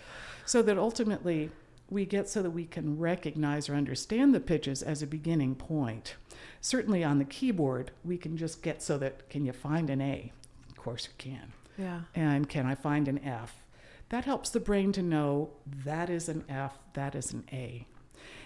So 0.47 0.63
that 0.63 0.79
ultimately 0.79 1.51
we 1.89 2.05
get 2.05 2.29
so 2.29 2.43
that 2.43 2.51
we 2.51 2.65
can 2.65 2.99
recognize 2.99 3.69
or 3.69 3.75
understand 3.75 4.35
the 4.35 4.41
pitches 4.41 4.83
as 4.83 5.03
a 5.03 5.07
beginning 5.07 5.55
point. 5.55 6.17
Certainly 6.61 7.05
on 7.05 7.19
the 7.19 7.25
keyboard, 7.25 7.93
we 8.05 8.19
can 8.19 8.37
just 8.37 8.63
get 8.63 8.83
so 8.83 8.99
that 8.99 9.29
can 9.31 9.45
you 9.45 9.53
find 9.53 9.89
an 9.91 10.01
A? 10.01 10.33
Of 10.69 10.77
course 10.77 11.07
you 11.07 11.13
can. 11.19 11.53
Yeah. 11.79 12.01
And 12.15 12.49
can 12.49 12.67
I 12.67 12.75
find 12.75 13.07
an 13.07 13.23
F? 13.25 13.63
That 14.09 14.25
helps 14.25 14.51
the 14.51 14.61
brain 14.61 14.93
to 14.93 15.03
know 15.03 15.51
that 15.85 16.11
is 16.11 16.29
an 16.29 16.45
F, 16.49 16.79
that 16.95 17.15
is 17.15 17.33
an 17.33 17.45
A. 17.53 17.87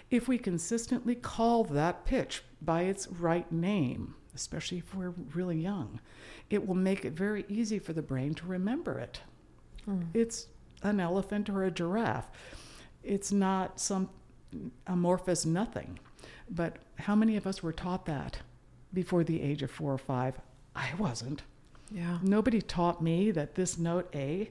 If 0.09 0.27
we 0.27 0.37
consistently 0.37 1.15
call 1.15 1.63
that 1.65 2.05
pitch 2.05 2.43
by 2.61 2.83
its 2.83 3.07
right 3.07 3.49
name, 3.51 4.15
especially 4.35 4.79
if 4.79 4.93
we're 4.93 5.13
really 5.33 5.57
young, 5.57 5.99
it 6.49 6.67
will 6.67 6.75
make 6.75 7.05
it 7.05 7.13
very 7.13 7.45
easy 7.47 7.79
for 7.79 7.93
the 7.93 8.01
brain 8.01 8.33
to 8.35 8.45
remember 8.45 8.99
it. 8.99 9.21
Hmm. 9.85 10.03
It's 10.13 10.47
an 10.83 10.99
elephant 10.99 11.49
or 11.49 11.63
a 11.63 11.71
giraffe. 11.71 12.29
It's 13.03 13.31
not 13.31 13.79
some 13.79 14.09
amorphous 14.87 15.45
nothing. 15.45 15.99
But 16.49 16.77
how 16.97 17.15
many 17.15 17.37
of 17.37 17.47
us 17.47 17.63
were 17.63 17.73
taught 17.73 18.05
that 18.05 18.37
before 18.93 19.23
the 19.23 19.41
age 19.41 19.63
of 19.63 19.71
four 19.71 19.93
or 19.93 19.97
five? 19.97 20.39
I 20.75 20.89
wasn't. 20.97 21.43
Yeah. 21.91 22.19
Nobody 22.21 22.61
taught 22.61 23.01
me 23.01 23.31
that 23.31 23.55
this 23.55 23.77
note 23.77 24.09
A 24.15 24.49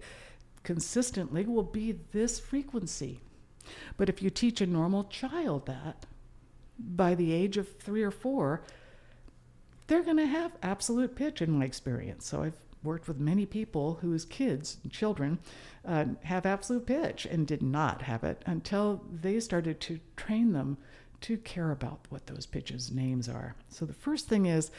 consistently 0.62 1.44
will 1.44 1.62
be 1.62 1.98
this 2.12 2.38
frequency. 2.38 3.20
But 3.96 4.08
if 4.08 4.22
you 4.22 4.30
teach 4.30 4.60
a 4.60 4.66
normal 4.66 5.04
child 5.04 5.66
that, 5.66 6.06
by 6.78 7.14
the 7.14 7.32
age 7.32 7.56
of 7.56 7.76
three 7.78 8.02
or 8.02 8.10
four, 8.10 8.62
they're 9.86 10.02
going 10.02 10.16
to 10.16 10.26
have 10.26 10.52
absolute 10.62 11.16
pitch 11.16 11.42
in 11.42 11.50
my 11.50 11.64
experience. 11.64 12.26
So 12.26 12.42
I've 12.42 12.60
worked 12.82 13.08
with 13.08 13.18
many 13.18 13.46
people 13.46 13.98
whose 14.00 14.24
kids, 14.24 14.78
children, 14.90 15.38
uh, 15.86 16.04
have 16.24 16.46
absolute 16.46 16.86
pitch 16.86 17.26
and 17.26 17.46
did 17.46 17.62
not 17.62 18.02
have 18.02 18.24
it 18.24 18.42
until 18.46 19.04
they 19.12 19.38
started 19.40 19.80
to 19.80 20.00
train 20.16 20.52
them 20.52 20.78
to 21.20 21.36
care 21.36 21.70
about 21.70 22.00
what 22.08 22.26
those 22.26 22.46
pitches 22.46 22.90
names 22.90 23.28
are. 23.28 23.54
So 23.68 23.84
the 23.84 23.92
first 23.92 24.28
thing 24.28 24.46
is 24.46 24.70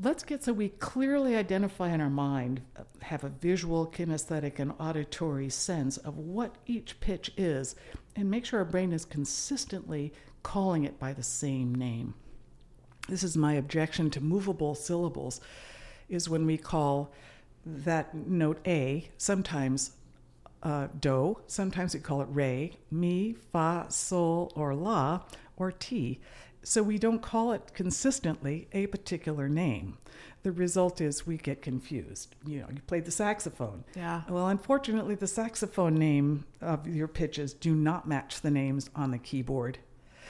let's 0.00 0.22
get 0.22 0.44
so 0.44 0.52
we 0.52 0.68
clearly 0.68 1.34
identify 1.36 1.90
in 1.90 2.00
our 2.00 2.10
mind, 2.10 2.60
have 3.00 3.24
a 3.24 3.28
visual, 3.28 3.86
kinesthetic, 3.86 4.58
and 4.58 4.72
auditory 4.78 5.48
sense 5.48 5.96
of 5.96 6.18
what 6.18 6.56
each 6.66 7.00
pitch 7.00 7.32
is, 7.36 7.74
and 8.14 8.30
make 8.30 8.44
sure 8.44 8.58
our 8.58 8.64
brain 8.64 8.92
is 8.92 9.04
consistently 9.04 10.12
calling 10.42 10.84
it 10.84 10.98
by 10.98 11.12
the 11.12 11.22
same 11.22 11.74
name. 11.74 12.14
This 13.08 13.22
is 13.22 13.36
my 13.36 13.54
objection 13.54 14.10
to 14.10 14.20
movable 14.20 14.74
syllables, 14.74 15.40
is 16.08 16.28
when 16.28 16.46
we 16.46 16.56
call 16.56 17.12
that 17.64 18.14
note 18.14 18.58
A, 18.66 19.08
sometimes 19.18 19.92
uh, 20.62 20.88
do, 20.98 21.38
sometimes 21.46 21.94
we 21.94 22.00
call 22.00 22.22
it 22.22 22.28
re, 22.30 22.76
mi, 22.90 23.34
fa, 23.52 23.86
sol, 23.88 24.52
or 24.54 24.74
la, 24.74 25.20
or 25.56 25.72
ti. 25.72 26.20
So 26.62 26.82
we 26.82 26.98
don't 26.98 27.22
call 27.22 27.52
it 27.52 27.72
consistently 27.74 28.66
a 28.72 28.88
particular 28.88 29.48
name. 29.48 29.98
The 30.42 30.50
result 30.52 31.00
is 31.00 31.26
we 31.26 31.36
get 31.36 31.62
confused. 31.62 32.34
You 32.44 32.60
know, 32.60 32.66
you 32.72 32.80
played 32.86 33.04
the 33.04 33.10
saxophone. 33.10 33.84
Yeah. 33.96 34.22
Well, 34.28 34.48
unfortunately, 34.48 35.14
the 35.14 35.26
saxophone 35.26 35.94
name 35.94 36.44
of 36.60 36.88
your 36.88 37.08
pitches 37.08 37.52
do 37.52 37.74
not 37.74 38.08
match 38.08 38.40
the 38.40 38.50
names 38.50 38.90
on 38.94 39.10
the 39.10 39.18
keyboard. 39.18 39.78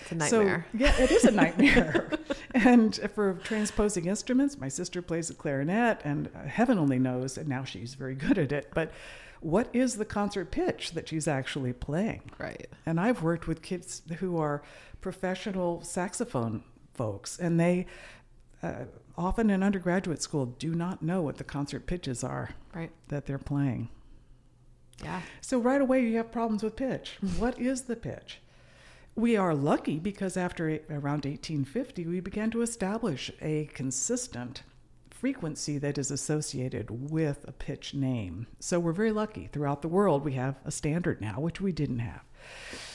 It's 0.03 0.13
a 0.13 0.15
nightmare. 0.15 0.67
So, 0.73 0.79
yeah, 0.79 0.95
it 0.99 1.11
is 1.11 1.25
a 1.25 1.31
nightmare. 1.31 2.11
and 2.55 2.95
for 3.15 3.35
transposing 3.45 4.07
instruments, 4.07 4.59
my 4.59 4.69
sister 4.69 5.03
plays 5.03 5.29
the 5.29 5.35
clarinet, 5.35 6.01
and 6.05 6.29
uh, 6.35 6.47
heaven 6.47 6.79
only 6.79 6.99
knows, 6.99 7.37
and 7.39 7.49
now 7.49 7.65
she's 7.65 7.95
very 7.95 8.15
good 8.15 8.39
at 8.39 8.53
it. 8.53 8.71
But 8.75 8.93
what 9.41 9.69
is 9.73 9.97
the 9.97 10.05
concert 10.05 10.51
pitch 10.51 10.93
that 10.93 11.09
she's 11.09 11.27
actually 11.29 11.73
playing? 11.73 12.23
right. 12.39 12.69
And 12.85 12.99
I've 13.01 13.23
worked 13.23 13.47
with 13.47 13.63
kids 13.63 14.03
who 14.19 14.39
are 14.39 14.63
professional 15.01 15.83
saxophone 15.83 16.63
folks, 16.95 17.39
and 17.39 17.59
they 17.61 17.87
uh, 18.63 18.85
often 19.19 19.51
in 19.51 19.63
undergraduate 19.63 20.23
school 20.23 20.47
do 20.47 20.75
not 20.75 21.03
know 21.03 21.21
what 21.23 21.37
the 21.37 21.45
concert 21.45 21.87
pitches 21.87 22.25
are 22.25 22.51
Right. 22.75 22.91
that 23.09 23.27
they're 23.27 23.39
playing. 23.39 23.89
Yeah. 25.05 25.21
So 25.43 25.59
right 25.59 25.81
away 25.81 26.03
you 26.07 26.17
have 26.17 26.33
problems 26.33 26.63
with 26.63 26.75
pitch. 26.77 27.19
what 27.39 27.59
is 27.61 27.83
the 27.83 27.97
pitch? 27.97 28.41
We 29.17 29.35
are 29.35 29.55
lucky 29.55 29.99
because 29.99 30.37
after 30.37 30.69
around 30.91 31.25
1850 31.25 32.07
we 32.07 32.21
began 32.21 32.51
to 32.51 32.61
establish 32.61 33.31
a 33.41 33.65
consistent 33.73 34.63
frequency 35.09 35.79
that 35.79 35.97
is 35.97 36.11
associated 36.11 37.11
with 37.11 37.43
a 37.49 37.53
pitch 37.53 37.95
name. 37.95 38.47
So 38.61 38.79
we're 38.79 38.93
very 38.93 39.13
lucky. 39.13 39.47
Throughout 39.47 39.81
the 39.81 39.89
world, 39.89 40.23
we 40.23 40.35
have 40.35 40.57
a 40.67 40.71
standard 40.71 41.23
now, 41.23 41.41
which 41.41 41.63
we 41.63 41.73
didn't 41.73 42.01
have. 42.01 42.21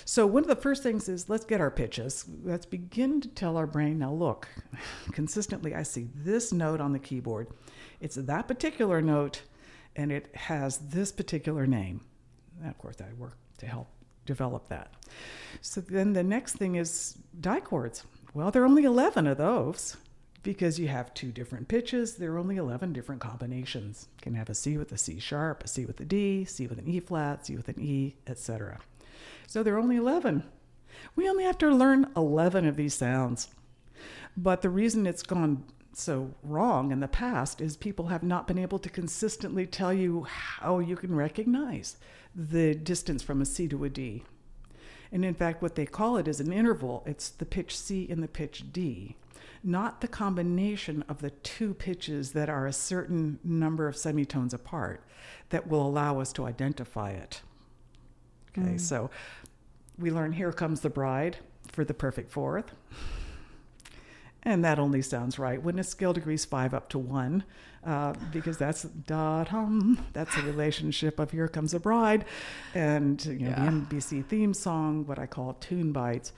So, 0.05 0.27
one 0.27 0.43
of 0.43 0.47
the 0.47 0.55
first 0.55 0.83
things 0.83 1.09
is 1.09 1.27
let's 1.27 1.43
get 1.43 1.59
our 1.59 1.71
pitches. 1.71 2.25
Let's 2.43 2.67
begin 2.67 3.19
to 3.21 3.27
tell 3.27 3.57
our 3.57 3.65
brain 3.65 3.97
now, 3.97 4.13
look, 4.13 4.47
consistently, 5.13 5.73
I 5.73 5.81
see 5.81 6.07
this 6.15 6.53
note 6.53 6.79
on 6.79 6.93
the 6.93 6.99
keyboard. 6.99 7.47
It's 7.99 8.15
that 8.15 8.47
particular 8.47 9.01
note, 9.01 9.41
and 9.95 10.11
it 10.11 10.35
has 10.35 10.77
this 10.77 11.11
particular 11.11 11.65
name. 11.65 12.01
And 12.61 12.69
of 12.69 12.77
course, 12.77 12.97
I 13.01 13.11
work 13.13 13.37
to 13.57 13.65
help 13.65 13.87
develop 14.25 14.69
that. 14.69 14.93
So, 15.61 15.81
then 15.81 16.13
the 16.13 16.23
next 16.23 16.53
thing 16.53 16.75
is 16.75 17.17
dichords. 17.39 18.03
Well, 18.33 18.51
there 18.51 18.63
are 18.63 18.67
only 18.67 18.83
11 18.83 19.27
of 19.27 19.37
those 19.37 19.97
because 20.43 20.79
you 20.79 20.87
have 20.87 21.13
two 21.13 21.31
different 21.31 21.67
pitches. 21.67 22.15
There 22.15 22.33
are 22.33 22.37
only 22.37 22.57
11 22.57 22.93
different 22.93 23.21
combinations. 23.21 24.07
You 24.17 24.21
can 24.23 24.33
have 24.35 24.49
a 24.49 24.55
C 24.55 24.77
with 24.77 24.91
a 24.91 24.97
C 24.97 25.19
sharp, 25.19 25.63
a 25.63 25.67
C 25.67 25.85
with 25.85 25.99
a 25.99 26.05
D, 26.05 26.45
C 26.45 26.67
with 26.67 26.79
an 26.79 26.87
E 26.87 26.99
flat, 26.99 27.45
C 27.45 27.55
with 27.55 27.67
an 27.67 27.79
E, 27.79 28.15
etc. 28.27 28.79
So 29.47 29.63
there 29.63 29.75
are 29.75 29.79
only 29.79 29.97
11. 29.97 30.43
We 31.15 31.29
only 31.29 31.43
have 31.43 31.57
to 31.59 31.69
learn 31.69 32.11
11 32.15 32.65
of 32.65 32.75
these 32.75 32.93
sounds. 32.93 33.49
But 34.35 34.61
the 34.61 34.69
reason 34.69 35.05
it's 35.05 35.23
gone 35.23 35.65
so 35.93 36.33
wrong 36.43 36.91
in 36.91 36.99
the 36.99 37.07
past 37.07 37.61
is 37.61 37.75
people 37.75 38.07
have 38.07 38.23
not 38.23 38.47
been 38.47 38.57
able 38.57 38.79
to 38.79 38.89
consistently 38.89 39.65
tell 39.65 39.93
you 39.93 40.23
how 40.23 40.79
you 40.79 40.95
can 40.95 41.13
recognize 41.13 41.97
the 42.35 42.73
distance 42.73 43.21
from 43.21 43.41
a 43.41 43.45
C 43.45 43.67
to 43.67 43.83
a 43.83 43.89
D. 43.89 44.23
And 45.11 45.25
in 45.25 45.33
fact, 45.33 45.61
what 45.61 45.75
they 45.75 45.85
call 45.85 46.17
it 46.17 46.27
is 46.27 46.39
an 46.39 46.53
interval. 46.53 47.03
It's 47.05 47.29
the 47.29 47.45
pitch 47.45 47.77
C 47.77 48.07
and 48.09 48.23
the 48.23 48.29
pitch 48.29 48.71
D, 48.71 49.17
not 49.63 49.99
the 49.99 50.07
combination 50.07 51.03
of 51.09 51.19
the 51.19 51.31
two 51.31 51.73
pitches 51.73 52.31
that 52.31 52.49
are 52.49 52.65
a 52.65 52.73
certain 52.73 53.39
number 53.43 53.87
of 53.87 53.97
semitones 53.97 54.53
apart 54.53 55.03
that 55.49 55.67
will 55.67 55.85
allow 55.85 56.19
us 56.19 56.31
to 56.33 56.45
identify 56.45 57.11
it. 57.11 57.41
Okay, 58.57 58.75
mm. 58.75 58.79
so 58.79 59.09
we 59.97 60.11
learn 60.11 60.31
Here 60.31 60.51
Comes 60.51 60.81
the 60.81 60.89
Bride 60.89 61.37
for 61.71 61.83
the 61.83 61.93
perfect 61.93 62.31
fourth. 62.31 62.71
And 64.43 64.65
that 64.65 64.79
only 64.79 65.01
sounds 65.03 65.37
right 65.37 65.61
when 65.61 65.77
a 65.77 65.83
scale 65.83 66.13
degrees 66.13 66.45
five 66.45 66.73
up 66.73 66.89
to 66.89 66.97
one, 66.97 67.43
uh, 67.85 68.13
because 68.31 68.57
that's 68.57 68.83
da 68.83 69.45
hum. 69.45 70.03
That's 70.13 70.35
a 70.35 70.41
relationship 70.41 71.19
of 71.19 71.29
"Here 71.29 71.47
Comes 71.47 71.75
a 71.75 71.79
Bride," 71.79 72.25
and 72.73 73.23
you 73.23 73.39
know 73.39 73.49
yeah. 73.49 73.65
the 73.65 73.71
NBC 73.71 74.25
theme 74.25 74.53
song, 74.55 75.05
what 75.05 75.19
I 75.19 75.27
call 75.27 75.53
tune 75.53 75.91
bites. 75.91 76.33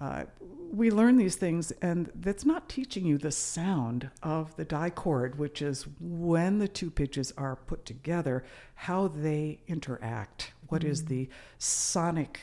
Uh, 0.00 0.24
we 0.70 0.90
learn 0.90 1.16
these 1.16 1.36
things, 1.36 1.72
and 1.82 2.10
that's 2.14 2.44
not 2.44 2.68
teaching 2.68 3.04
you 3.04 3.18
the 3.18 3.32
sound 3.32 4.10
of 4.22 4.54
the 4.56 4.64
dichord, 4.64 5.36
which 5.36 5.60
is 5.60 5.86
when 5.98 6.58
the 6.58 6.68
two 6.68 6.90
pitches 6.90 7.32
are 7.36 7.56
put 7.56 7.84
together, 7.84 8.44
how 8.74 9.08
they 9.08 9.60
interact. 9.66 10.52
What 10.68 10.82
mm-hmm. 10.82 10.90
is 10.90 11.06
the 11.06 11.28
sonic 11.58 12.40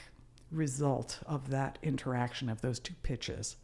result 0.51 1.19
of 1.25 1.49
that 1.49 1.77
interaction 1.83 2.49
of 2.49 2.61
those 2.61 2.79
two 2.79 2.95
pitches. 3.03 3.57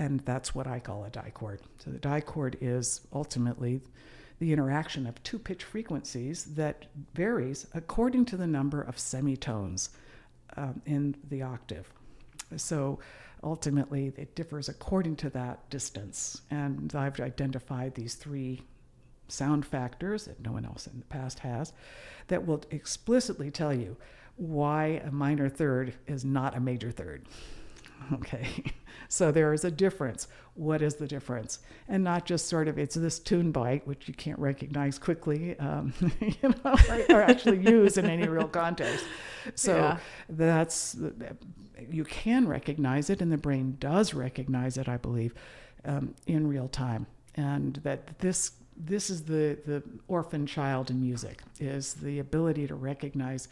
And 0.00 0.20
that's 0.20 0.54
what 0.54 0.66
I 0.66 0.80
call 0.80 1.04
a 1.04 1.10
dichord. 1.10 1.58
So 1.78 1.90
the 1.90 1.98
dichord 1.98 2.56
is 2.62 3.02
ultimately 3.12 3.82
the 4.38 4.50
interaction 4.50 5.06
of 5.06 5.22
two 5.22 5.38
pitch 5.38 5.62
frequencies 5.62 6.46
that 6.54 6.86
varies 7.12 7.66
according 7.74 8.24
to 8.24 8.38
the 8.38 8.46
number 8.46 8.80
of 8.80 8.98
semitones 8.98 9.90
um, 10.56 10.80
in 10.86 11.16
the 11.28 11.42
octave. 11.42 11.92
So 12.56 12.98
ultimately, 13.44 14.14
it 14.16 14.34
differs 14.34 14.70
according 14.70 15.16
to 15.16 15.30
that 15.30 15.68
distance. 15.68 16.40
And 16.50 16.90
I've 16.94 17.20
identified 17.20 17.94
these 17.94 18.14
three 18.14 18.62
sound 19.28 19.66
factors 19.66 20.24
that 20.24 20.40
no 20.40 20.52
one 20.52 20.64
else 20.64 20.86
in 20.86 20.98
the 20.98 21.04
past 21.04 21.40
has 21.40 21.74
that 22.28 22.46
will 22.46 22.62
explicitly 22.70 23.50
tell 23.50 23.74
you 23.74 23.98
why 24.36 25.02
a 25.04 25.10
minor 25.10 25.50
third 25.50 25.92
is 26.06 26.24
not 26.24 26.56
a 26.56 26.60
major 26.60 26.90
third. 26.90 27.26
Okay, 28.12 28.64
so 29.08 29.30
there 29.30 29.52
is 29.52 29.64
a 29.64 29.70
difference. 29.70 30.26
What 30.54 30.82
is 30.82 30.96
the 30.96 31.06
difference? 31.06 31.60
And 31.88 32.02
not 32.02 32.24
just 32.24 32.48
sort 32.48 32.66
of 32.66 32.78
it's 32.78 32.94
this 32.94 33.18
tune 33.18 33.52
bite, 33.52 33.86
which 33.86 34.08
you 34.08 34.14
can't 34.14 34.38
recognize 34.38 34.98
quickly, 34.98 35.58
um, 35.58 35.92
you 36.20 36.34
know, 36.42 36.76
or, 36.88 37.16
or, 37.16 37.22
actually 37.22 37.58
use 37.58 37.98
in 37.98 38.06
any 38.06 38.26
real 38.26 38.48
context. 38.48 39.04
So 39.54 39.76
yeah. 39.76 39.98
that's 40.28 40.96
you 41.90 42.04
can 42.04 42.48
recognize 42.48 43.10
it, 43.10 43.22
and 43.22 43.30
the 43.30 43.38
brain 43.38 43.76
does 43.78 44.12
recognize 44.12 44.76
it, 44.76 44.88
I 44.88 44.96
believe, 44.96 45.34
um, 45.84 46.14
in 46.26 46.46
real 46.46 46.68
time, 46.68 47.06
and 47.36 47.76
that 47.84 48.18
this 48.18 48.52
this 48.76 49.10
is 49.10 49.24
the 49.24 49.58
the 49.66 49.82
orphan 50.08 50.46
child 50.46 50.90
in 50.90 51.00
music 51.00 51.42
is 51.58 51.94
the 51.94 52.18
ability 52.18 52.66
to 52.66 52.74
recognize 52.74 53.48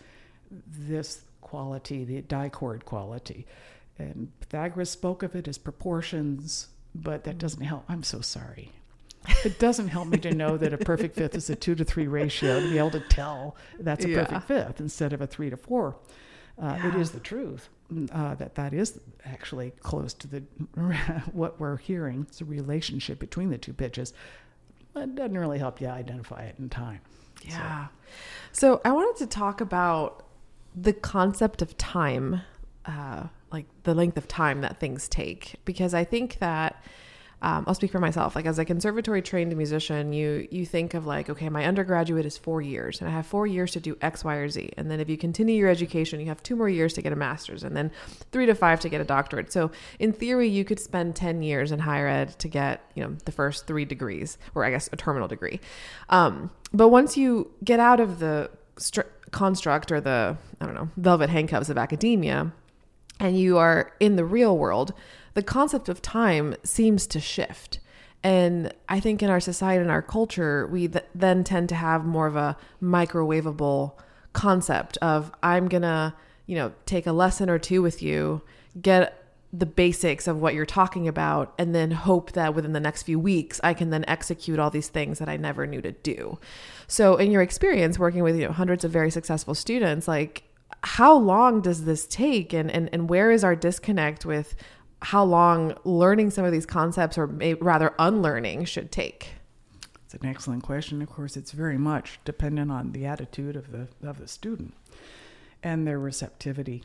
this 0.66 1.22
quality, 1.40 2.04
the 2.04 2.22
dichord 2.22 2.84
quality. 2.84 3.46
And 3.98 4.32
Pythagoras 4.40 4.90
spoke 4.90 5.22
of 5.22 5.34
it 5.34 5.48
as 5.48 5.58
proportions, 5.58 6.68
but 6.94 7.24
that 7.24 7.38
doesn't 7.38 7.62
help. 7.62 7.84
I'm 7.88 8.02
so 8.02 8.20
sorry. 8.20 8.72
It 9.44 9.58
doesn't 9.58 9.88
help 9.88 10.08
me 10.08 10.18
to 10.18 10.32
know 10.32 10.56
that 10.56 10.72
a 10.72 10.78
perfect 10.78 11.16
fifth 11.16 11.34
is 11.34 11.50
a 11.50 11.56
two 11.56 11.74
to 11.74 11.84
three 11.84 12.06
ratio 12.06 12.60
to 12.60 12.70
be 12.70 12.78
able 12.78 12.92
to 12.92 13.00
tell 13.00 13.56
that's 13.78 14.04
a 14.04 14.08
yeah. 14.08 14.24
perfect 14.24 14.46
fifth 14.46 14.80
instead 14.80 15.12
of 15.12 15.20
a 15.20 15.26
three 15.26 15.50
to 15.50 15.56
four. 15.56 15.96
Uh, 16.60 16.76
yeah. 16.78 16.88
It 16.88 16.94
is 17.00 17.10
the 17.10 17.20
truth 17.20 17.68
uh, 18.12 18.34
that 18.36 18.54
that 18.54 18.72
is 18.72 19.00
actually 19.24 19.72
close 19.80 20.14
to 20.14 20.28
the 20.28 20.40
what 21.32 21.60
we're 21.60 21.76
hearing. 21.76 22.26
It's 22.28 22.40
a 22.40 22.44
relationship 22.44 23.18
between 23.18 23.50
the 23.50 23.58
two 23.58 23.72
pitches. 23.72 24.12
It 24.96 25.14
doesn't 25.14 25.38
really 25.38 25.58
help 25.58 25.80
you 25.80 25.88
identify 25.88 26.42
it 26.42 26.56
in 26.58 26.68
time. 26.68 27.00
Yeah. 27.42 27.88
So, 28.52 28.76
so 28.76 28.80
I 28.84 28.92
wanted 28.92 29.18
to 29.18 29.26
talk 29.26 29.60
about 29.60 30.24
the 30.74 30.92
concept 30.92 31.62
of 31.62 31.76
time, 31.76 32.42
uh, 32.84 33.24
like 33.50 33.66
the 33.82 33.94
length 33.94 34.16
of 34.16 34.28
time 34.28 34.60
that 34.60 34.78
things 34.78 35.08
take, 35.08 35.56
because 35.64 35.94
I 35.94 36.04
think 36.04 36.38
that 36.38 36.82
um, 37.40 37.64
I'll 37.68 37.74
speak 37.74 37.92
for 37.92 38.00
myself. 38.00 38.34
Like 38.34 38.46
as 38.46 38.58
a 38.58 38.64
conservatory 38.64 39.22
trained 39.22 39.56
musician, 39.56 40.12
you 40.12 40.48
you 40.50 40.66
think 40.66 40.94
of 40.94 41.06
like, 41.06 41.30
okay, 41.30 41.48
my 41.48 41.64
undergraduate 41.66 42.26
is 42.26 42.36
four 42.36 42.60
years, 42.60 43.00
and 43.00 43.08
I 43.08 43.12
have 43.12 43.26
four 43.26 43.46
years 43.46 43.70
to 43.72 43.80
do 43.80 43.96
X, 44.02 44.24
Y, 44.24 44.34
or 44.34 44.48
Z, 44.48 44.70
and 44.76 44.90
then 44.90 44.98
if 44.98 45.08
you 45.08 45.16
continue 45.16 45.54
your 45.54 45.68
education, 45.68 46.18
you 46.18 46.26
have 46.26 46.42
two 46.42 46.56
more 46.56 46.68
years 46.68 46.94
to 46.94 47.02
get 47.02 47.12
a 47.12 47.16
master's, 47.16 47.62
and 47.62 47.76
then 47.76 47.92
three 48.32 48.46
to 48.46 48.54
five 48.54 48.80
to 48.80 48.88
get 48.88 49.00
a 49.00 49.04
doctorate. 49.04 49.52
So 49.52 49.70
in 50.00 50.12
theory, 50.12 50.48
you 50.48 50.64
could 50.64 50.80
spend 50.80 51.14
ten 51.14 51.42
years 51.42 51.70
in 51.70 51.78
higher 51.78 52.08
ed 52.08 52.38
to 52.40 52.48
get 52.48 52.90
you 52.96 53.04
know 53.04 53.16
the 53.24 53.32
first 53.32 53.68
three 53.68 53.84
degrees, 53.84 54.36
or 54.56 54.64
I 54.64 54.70
guess 54.70 54.88
a 54.92 54.96
terminal 54.96 55.28
degree. 55.28 55.60
Um, 56.08 56.50
but 56.72 56.88
once 56.88 57.16
you 57.16 57.52
get 57.62 57.78
out 57.78 58.00
of 58.00 58.18
the 58.18 58.50
construct 59.30 59.92
or 59.92 60.00
the, 60.00 60.36
I 60.60 60.66
don't 60.66 60.74
know, 60.74 60.88
velvet 60.96 61.30
handcuffs 61.30 61.68
of 61.68 61.78
academia, 61.78 62.52
and 63.20 63.38
you 63.38 63.58
are 63.58 63.92
in 64.00 64.16
the 64.16 64.24
real 64.24 64.56
world, 64.56 64.92
the 65.34 65.42
concept 65.42 65.88
of 65.88 66.02
time 66.02 66.54
seems 66.64 67.06
to 67.08 67.20
shift. 67.20 67.80
And 68.22 68.72
I 68.88 69.00
think 69.00 69.22
in 69.22 69.30
our 69.30 69.40
society 69.40 69.80
and 69.80 69.90
our 69.90 70.02
culture, 70.02 70.66
we 70.66 70.88
th- 70.88 71.04
then 71.14 71.44
tend 71.44 71.68
to 71.68 71.74
have 71.74 72.04
more 72.04 72.26
of 72.26 72.36
a 72.36 72.56
microwavable 72.82 73.92
concept 74.32 74.98
of 74.98 75.32
I'm 75.42 75.68
going 75.68 75.82
to, 75.82 76.14
you 76.46 76.56
know, 76.56 76.72
take 76.86 77.06
a 77.06 77.12
lesson 77.12 77.48
or 77.48 77.58
two 77.58 77.82
with 77.82 78.02
you, 78.02 78.42
get 78.80 79.18
the 79.52 79.66
basics 79.66 80.26
of 80.26 80.40
what 80.40 80.54
you're 80.54 80.66
talking 80.66 81.08
about 81.08 81.54
and 81.58 81.74
then 81.74 81.90
hope 81.90 82.32
that 82.32 82.54
within 82.54 82.74
the 82.74 82.80
next 82.80 83.04
few 83.04 83.18
weeks 83.18 83.60
I 83.64 83.72
can 83.72 83.88
then 83.88 84.04
execute 84.06 84.58
all 84.58 84.68
these 84.68 84.88
things 84.88 85.18
that 85.20 85.28
I 85.28 85.38
never 85.38 85.66
knew 85.66 85.80
to 85.80 85.92
do. 85.92 86.38
So 86.86 87.16
in 87.16 87.30
your 87.30 87.40
experience 87.40 87.98
working 87.98 88.22
with 88.22 88.36
you 88.36 88.46
know 88.46 88.52
hundreds 88.52 88.84
of 88.84 88.90
very 88.90 89.10
successful 89.10 89.54
students 89.54 90.06
like 90.06 90.42
how 90.82 91.16
long 91.16 91.60
does 91.60 91.84
this 91.84 92.06
take 92.06 92.52
and 92.52 92.70
and 92.70 92.88
and 92.92 93.08
where 93.08 93.30
is 93.30 93.44
our 93.44 93.56
disconnect 93.56 94.24
with 94.24 94.54
how 95.02 95.24
long 95.24 95.76
learning 95.84 96.30
some 96.30 96.44
of 96.44 96.52
these 96.52 96.66
concepts 96.66 97.16
or 97.16 97.26
rather 97.26 97.94
unlearning 97.98 98.64
should 98.64 98.90
take? 98.90 99.34
It's 100.04 100.14
an 100.14 100.26
excellent 100.26 100.62
question. 100.62 101.02
Of 101.02 101.10
course, 101.10 101.36
it's 101.36 101.52
very 101.52 101.76
much 101.76 102.18
dependent 102.24 102.70
on 102.70 102.92
the 102.92 103.04
attitude 103.06 103.56
of 103.56 103.72
the 103.72 103.88
of 104.06 104.18
the 104.18 104.28
student 104.28 104.74
and 105.62 105.86
their 105.86 105.98
receptivity. 105.98 106.84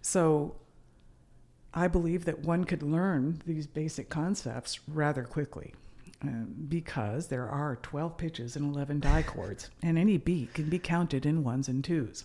So 0.00 0.54
I 1.72 1.88
believe 1.88 2.24
that 2.26 2.40
one 2.40 2.64
could 2.64 2.82
learn 2.82 3.42
these 3.46 3.66
basic 3.66 4.08
concepts 4.08 4.80
rather 4.88 5.24
quickly. 5.24 5.74
Uh, 6.22 6.44
because 6.68 7.26
there 7.26 7.48
are 7.48 7.76
12 7.82 8.16
pitches 8.16 8.56
and 8.56 8.74
11 8.74 9.00
dichords, 9.00 9.68
and 9.82 9.98
any 9.98 10.16
beat 10.16 10.54
can 10.54 10.70
be 10.70 10.78
counted 10.78 11.26
in 11.26 11.44
ones 11.44 11.68
and 11.68 11.84
twos. 11.84 12.24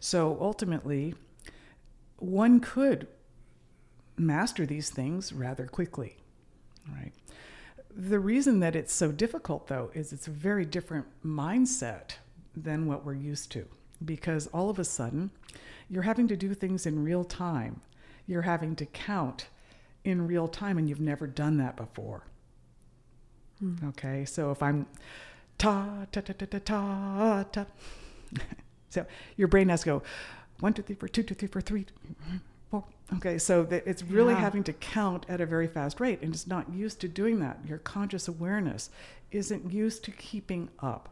So 0.00 0.36
ultimately, 0.40 1.14
one 2.18 2.60
could 2.60 3.08
master 4.16 4.66
these 4.66 4.90
things 4.90 5.32
rather 5.32 5.66
quickly, 5.66 6.16
right? 6.92 7.12
The 7.94 8.18
reason 8.18 8.60
that 8.60 8.76
it's 8.76 8.92
so 8.92 9.12
difficult, 9.12 9.68
though, 9.68 9.90
is 9.94 10.12
it's 10.12 10.26
a 10.26 10.30
very 10.30 10.64
different 10.64 11.06
mindset 11.24 12.16
than 12.54 12.86
what 12.86 13.04
we're 13.04 13.14
used 13.14 13.50
to, 13.52 13.66
because 14.04 14.46
all 14.48 14.70
of 14.70 14.78
a 14.78 14.84
sudden, 14.84 15.30
you're 15.88 16.02
having 16.02 16.28
to 16.28 16.36
do 16.36 16.52
things 16.54 16.86
in 16.86 17.02
real 17.02 17.24
time 17.24 17.80
you're 18.26 18.42
having 18.42 18.74
to 18.76 18.86
count 18.86 19.46
in 20.04 20.26
real 20.26 20.48
time 20.48 20.78
and 20.78 20.88
you've 20.88 21.00
never 21.00 21.26
done 21.26 21.56
that 21.58 21.76
before. 21.76 22.24
Hmm. 23.60 23.76
Okay, 23.88 24.24
so 24.24 24.50
if 24.50 24.62
I'm 24.62 24.86
ta 25.58 26.06
ta 26.12 26.20
ta 26.20 26.32
ta 26.32 26.46
ta 26.46 26.58
ta 26.58 27.44
ta, 27.44 27.66
so 28.96 29.06
your 29.36 29.48
brain 29.48 29.68
has 29.68 29.80
to 29.80 29.86
go 29.86 30.02
one 30.60 30.72
two 30.72 30.82
three 30.82 30.96
four 30.96 31.08
two 31.08 31.22
two 31.22 31.34
three 31.34 31.48
four 31.48 31.60
three 31.60 31.86
four. 32.70 32.84
Okay, 33.16 33.38
so 33.38 33.62
that 33.64 33.86
it's 33.86 34.02
really 34.02 34.34
Yeah. 34.34 34.40
having 34.40 34.64
to 34.64 34.72
count 34.72 35.26
at 35.28 35.40
a 35.40 35.46
very 35.46 35.68
fast 35.68 36.00
rate, 36.00 36.20
and 36.22 36.34
it's 36.34 36.46
not 36.46 36.72
used 36.72 37.00
to 37.02 37.08
doing 37.08 37.38
that. 37.40 37.58
Your 37.66 37.78
conscious 37.78 38.26
awareness 38.26 38.90
isn't 39.30 39.70
used 39.70 40.02
to 40.04 40.10
keeping 40.12 40.68
up. 40.80 41.08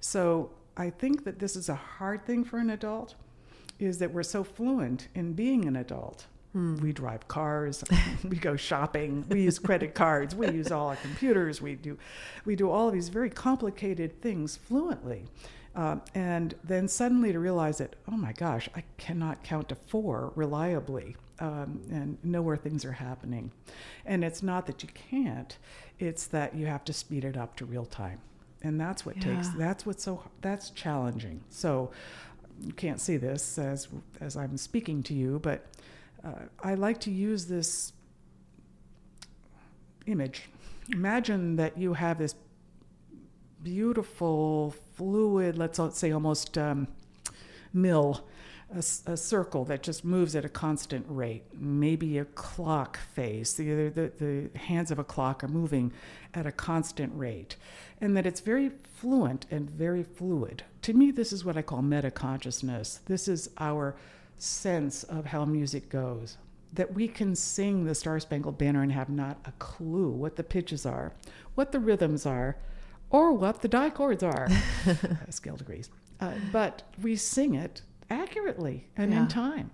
So 0.00 0.50
I 0.76 0.90
think 0.90 1.24
that 1.24 1.38
this 1.40 1.56
is 1.56 1.68
a 1.68 1.74
hard 1.74 2.24
thing 2.24 2.44
for 2.44 2.58
an 2.58 2.70
adult, 2.70 3.14
is 3.80 3.98
that 3.98 4.12
we're 4.12 4.22
so 4.22 4.44
fluent 4.44 5.08
in 5.14 5.32
being 5.32 5.64
an 5.66 5.76
adult. 5.76 6.26
Hmm. 6.52 6.76
We 6.76 6.92
drive 6.92 7.28
cars, 7.28 7.84
we 8.24 8.36
go 8.36 8.56
shopping, 8.56 9.24
we 9.28 9.42
use 9.42 9.58
credit 9.58 9.94
cards, 9.94 10.34
we 10.34 10.46
use 10.48 10.72
all 10.72 10.88
our 10.88 10.96
computers, 10.96 11.60
we 11.60 11.74
do, 11.74 11.98
we 12.46 12.56
do 12.56 12.70
all 12.70 12.88
of 12.88 12.94
these 12.94 13.10
very 13.10 13.28
complicated 13.28 14.22
things 14.22 14.56
fluently. 14.56 15.24
Uh, 15.78 15.96
and 16.12 16.56
then 16.64 16.88
suddenly 16.88 17.30
to 17.32 17.38
realize 17.38 17.78
that, 17.78 17.94
oh 18.10 18.16
my 18.16 18.32
gosh, 18.32 18.68
I 18.74 18.82
cannot 18.96 19.44
count 19.44 19.68
to 19.68 19.76
four 19.76 20.32
reliably 20.34 21.14
um, 21.38 21.80
and 21.88 22.18
know 22.24 22.42
where 22.42 22.56
things 22.56 22.84
are 22.84 22.90
happening. 22.90 23.52
And 24.04 24.24
it's 24.24 24.42
not 24.42 24.66
that 24.66 24.82
you 24.82 24.88
can't, 24.88 25.56
it's 26.00 26.26
that 26.26 26.56
you 26.56 26.66
have 26.66 26.84
to 26.86 26.92
speed 26.92 27.24
it 27.24 27.36
up 27.36 27.54
to 27.58 27.64
real 27.64 27.84
time. 27.84 28.20
And 28.60 28.80
that's 28.80 29.06
what 29.06 29.20
takes, 29.20 29.50
that's 29.50 29.86
what's 29.86 30.02
so, 30.02 30.24
that's 30.40 30.70
challenging. 30.70 31.44
So 31.48 31.92
you 32.60 32.72
can't 32.72 33.00
see 33.00 33.16
this 33.16 33.56
as, 33.56 33.86
as 34.20 34.36
I'm 34.36 34.56
speaking 34.56 35.04
to 35.04 35.14
you, 35.14 35.38
but 35.44 35.64
uh, 36.24 36.46
I 36.60 36.74
like 36.74 36.98
to 37.02 37.12
use 37.12 37.46
this 37.46 37.92
image. 40.06 40.48
Imagine 40.92 41.54
that 41.54 41.78
you 41.78 41.92
have 41.92 42.18
this 42.18 42.34
beautiful, 43.62 44.74
fluid, 44.94 45.27
let's 45.56 45.80
say 45.98 46.10
almost 46.10 46.58
um, 46.58 46.88
mill, 47.72 48.24
a, 48.74 48.78
a 49.06 49.16
circle 49.16 49.64
that 49.64 49.82
just 49.82 50.04
moves 50.04 50.36
at 50.36 50.44
a 50.44 50.48
constant 50.48 51.06
rate. 51.08 51.44
Maybe 51.54 52.18
a 52.18 52.24
clock 52.24 52.98
face. 53.14 53.54
The, 53.54 53.88
the, 53.88 54.12
the 54.18 54.58
hands 54.58 54.90
of 54.90 54.98
a 54.98 55.04
clock 55.04 55.42
are 55.42 55.48
moving 55.48 55.92
at 56.34 56.46
a 56.46 56.52
constant 56.52 57.12
rate. 57.16 57.56
And 58.00 58.16
that 58.16 58.26
it's 58.26 58.40
very 58.40 58.72
fluent 58.94 59.46
and 59.50 59.70
very 59.70 60.02
fluid. 60.02 60.64
To 60.82 60.92
me, 60.92 61.10
this 61.10 61.32
is 61.32 61.44
what 61.44 61.56
I 61.56 61.62
call 61.62 61.82
meta 61.82 62.10
consciousness. 62.10 63.00
This 63.06 63.28
is 63.28 63.50
our 63.58 63.96
sense 64.36 65.02
of 65.04 65.26
how 65.26 65.44
music 65.44 65.88
goes. 65.88 66.36
That 66.74 66.92
we 66.94 67.08
can 67.08 67.34
sing 67.34 67.84
the 67.84 67.94
Star 67.94 68.20
Spangled 68.20 68.58
Banner 68.58 68.82
and 68.82 68.92
have 68.92 69.08
not 69.08 69.38
a 69.46 69.52
clue 69.52 70.10
what 70.10 70.36
the 70.36 70.44
pitches 70.44 70.84
are, 70.84 71.12
what 71.54 71.72
the 71.72 71.80
rhythms 71.80 72.26
are, 72.26 72.56
or 73.10 73.32
what 73.32 73.62
the 73.62 73.68
dichords 73.68 74.22
are, 74.22 74.48
scale 75.30 75.56
degrees. 75.56 75.90
Uh, 76.20 76.32
but 76.52 76.82
we 77.02 77.16
sing 77.16 77.54
it 77.54 77.82
accurately 78.10 78.88
and 78.96 79.12
Yeah. 79.12 79.20
in 79.22 79.28
time. 79.28 79.70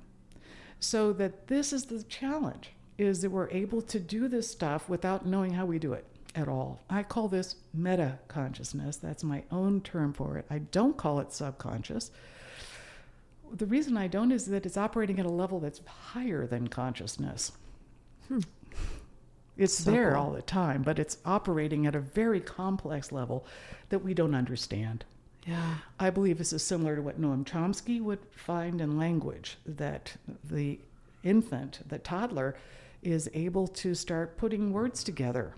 So 0.81 1.13
that 1.15 1.47
this 1.47 1.73
is 1.73 1.87
the 1.87 2.03
challenge 2.03 2.73
is 2.99 3.23
that 3.23 3.31
we're 3.31 3.49
able 3.51 3.81
to 3.83 3.99
do 3.99 4.29
this 4.29 4.49
stuff 4.51 4.89
without 4.89 5.27
knowing 5.27 5.55
how 5.55 5.65
we 5.67 5.79
do 5.79 5.93
it 5.95 6.05
at 6.37 6.47
all. 6.49 6.83
I 6.91 7.03
call 7.03 7.29
this 7.29 7.57
meta 7.73 8.19
consciousness. 8.29 8.97
That's 8.99 9.25
my 9.25 9.43
own 9.51 9.81
term 9.81 10.13
for 10.13 10.37
it. 10.37 10.45
I 10.51 10.59
don't 10.59 10.97
call 10.97 11.19
it 11.21 11.33
subconscious. 11.33 12.11
The 13.53 13.67
reason 13.67 13.97
I 13.97 14.09
don't 14.09 14.33
is 14.33 14.47
that 14.47 14.67
it's 14.67 14.77
operating 14.77 15.19
at 15.19 15.27
a 15.27 15.31
level 15.31 15.59
that's 15.61 15.81
higher 15.87 16.47
than 16.47 16.69
consciousness. 16.69 17.53
It's 19.57 19.79
So 19.79 19.91
there 19.91 20.13
cool. 20.13 20.21
all 20.21 20.31
the 20.33 20.43
time, 20.43 20.83
but 20.83 20.99
it's 20.99 21.19
operating 21.25 21.87
at 21.87 21.95
a 21.95 22.01
very 22.01 22.41
complex 22.41 23.13
level 23.13 23.47
that 23.89 24.01
we 24.01 24.15
don't 24.15 24.35
understand. 24.35 25.05
Yeah. 25.47 25.75
I 26.01 26.11
believe 26.11 26.39
this 26.39 26.53
is 26.53 26.63
similar 26.63 26.97
to 26.97 27.03
what 27.03 27.21
Noam 27.21 27.45
Chomsky 27.45 28.01
would 28.01 28.21
find 28.31 28.81
in 28.81 28.97
language 28.99 29.59
that 29.67 30.17
the 30.43 30.79
infant, 31.23 31.81
the 31.89 31.99
toddler, 31.99 32.57
is 33.03 33.29
able 33.35 33.69
to 33.69 33.95
start 33.95 34.37
putting 34.39 34.73
words 34.73 35.05
together 35.05 35.55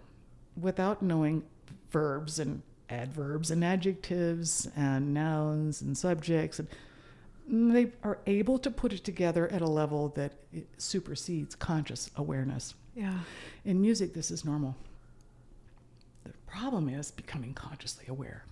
without 0.60 1.02
knowing 1.02 1.44
verbs 1.90 2.38
and 2.38 2.62
adverbs 2.90 3.50
and 3.50 3.64
adjectives 3.64 4.68
and 4.76 5.14
nouns 5.14 5.80
and 5.82 5.96
subjects. 5.96 6.58
And 6.58 7.74
they 7.74 7.92
are 8.02 8.18
able 8.26 8.58
to 8.58 8.70
put 8.70 8.92
it 8.92 9.04
together 9.04 9.48
at 9.52 9.62
a 9.62 9.66
level 9.68 10.08
that 10.16 10.32
supersedes 10.78 11.54
conscious 11.54 12.10
awareness. 12.16 12.74
Yeah. 12.96 13.18
In 13.64 13.80
music, 13.80 14.14
this 14.14 14.30
is 14.30 14.44
normal. 14.44 14.74
The 16.24 16.32
problem 16.46 16.88
is 16.88 17.10
becoming 17.10 17.52
consciously 17.52 18.06
aware. 18.08 18.44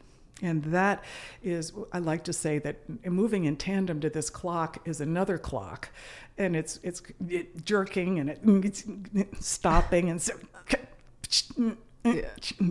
And 0.43 0.63
that 0.65 1.03
is, 1.43 1.73
I 1.93 1.99
like 2.01 2.25
to 2.25 2.33
say 2.33 2.59
that 2.59 2.77
moving 3.07 3.45
in 3.45 3.57
tandem 3.57 4.01
to 4.01 4.11
this 4.11 4.29
clock 4.29 4.87
is 4.87 5.01
another 5.01 5.39
clock, 5.39 5.89
and 6.37 6.55
it's 6.57 6.81
it's 6.83 7.01
it 7.29 7.65
jerking 7.65 8.19
and 8.19 8.29
it, 8.29 8.45
mm, 8.45 8.65
it's 8.65 8.83
mm, 8.83 9.43
stopping 9.43 10.11
and 10.11 10.21
so, 10.21 10.35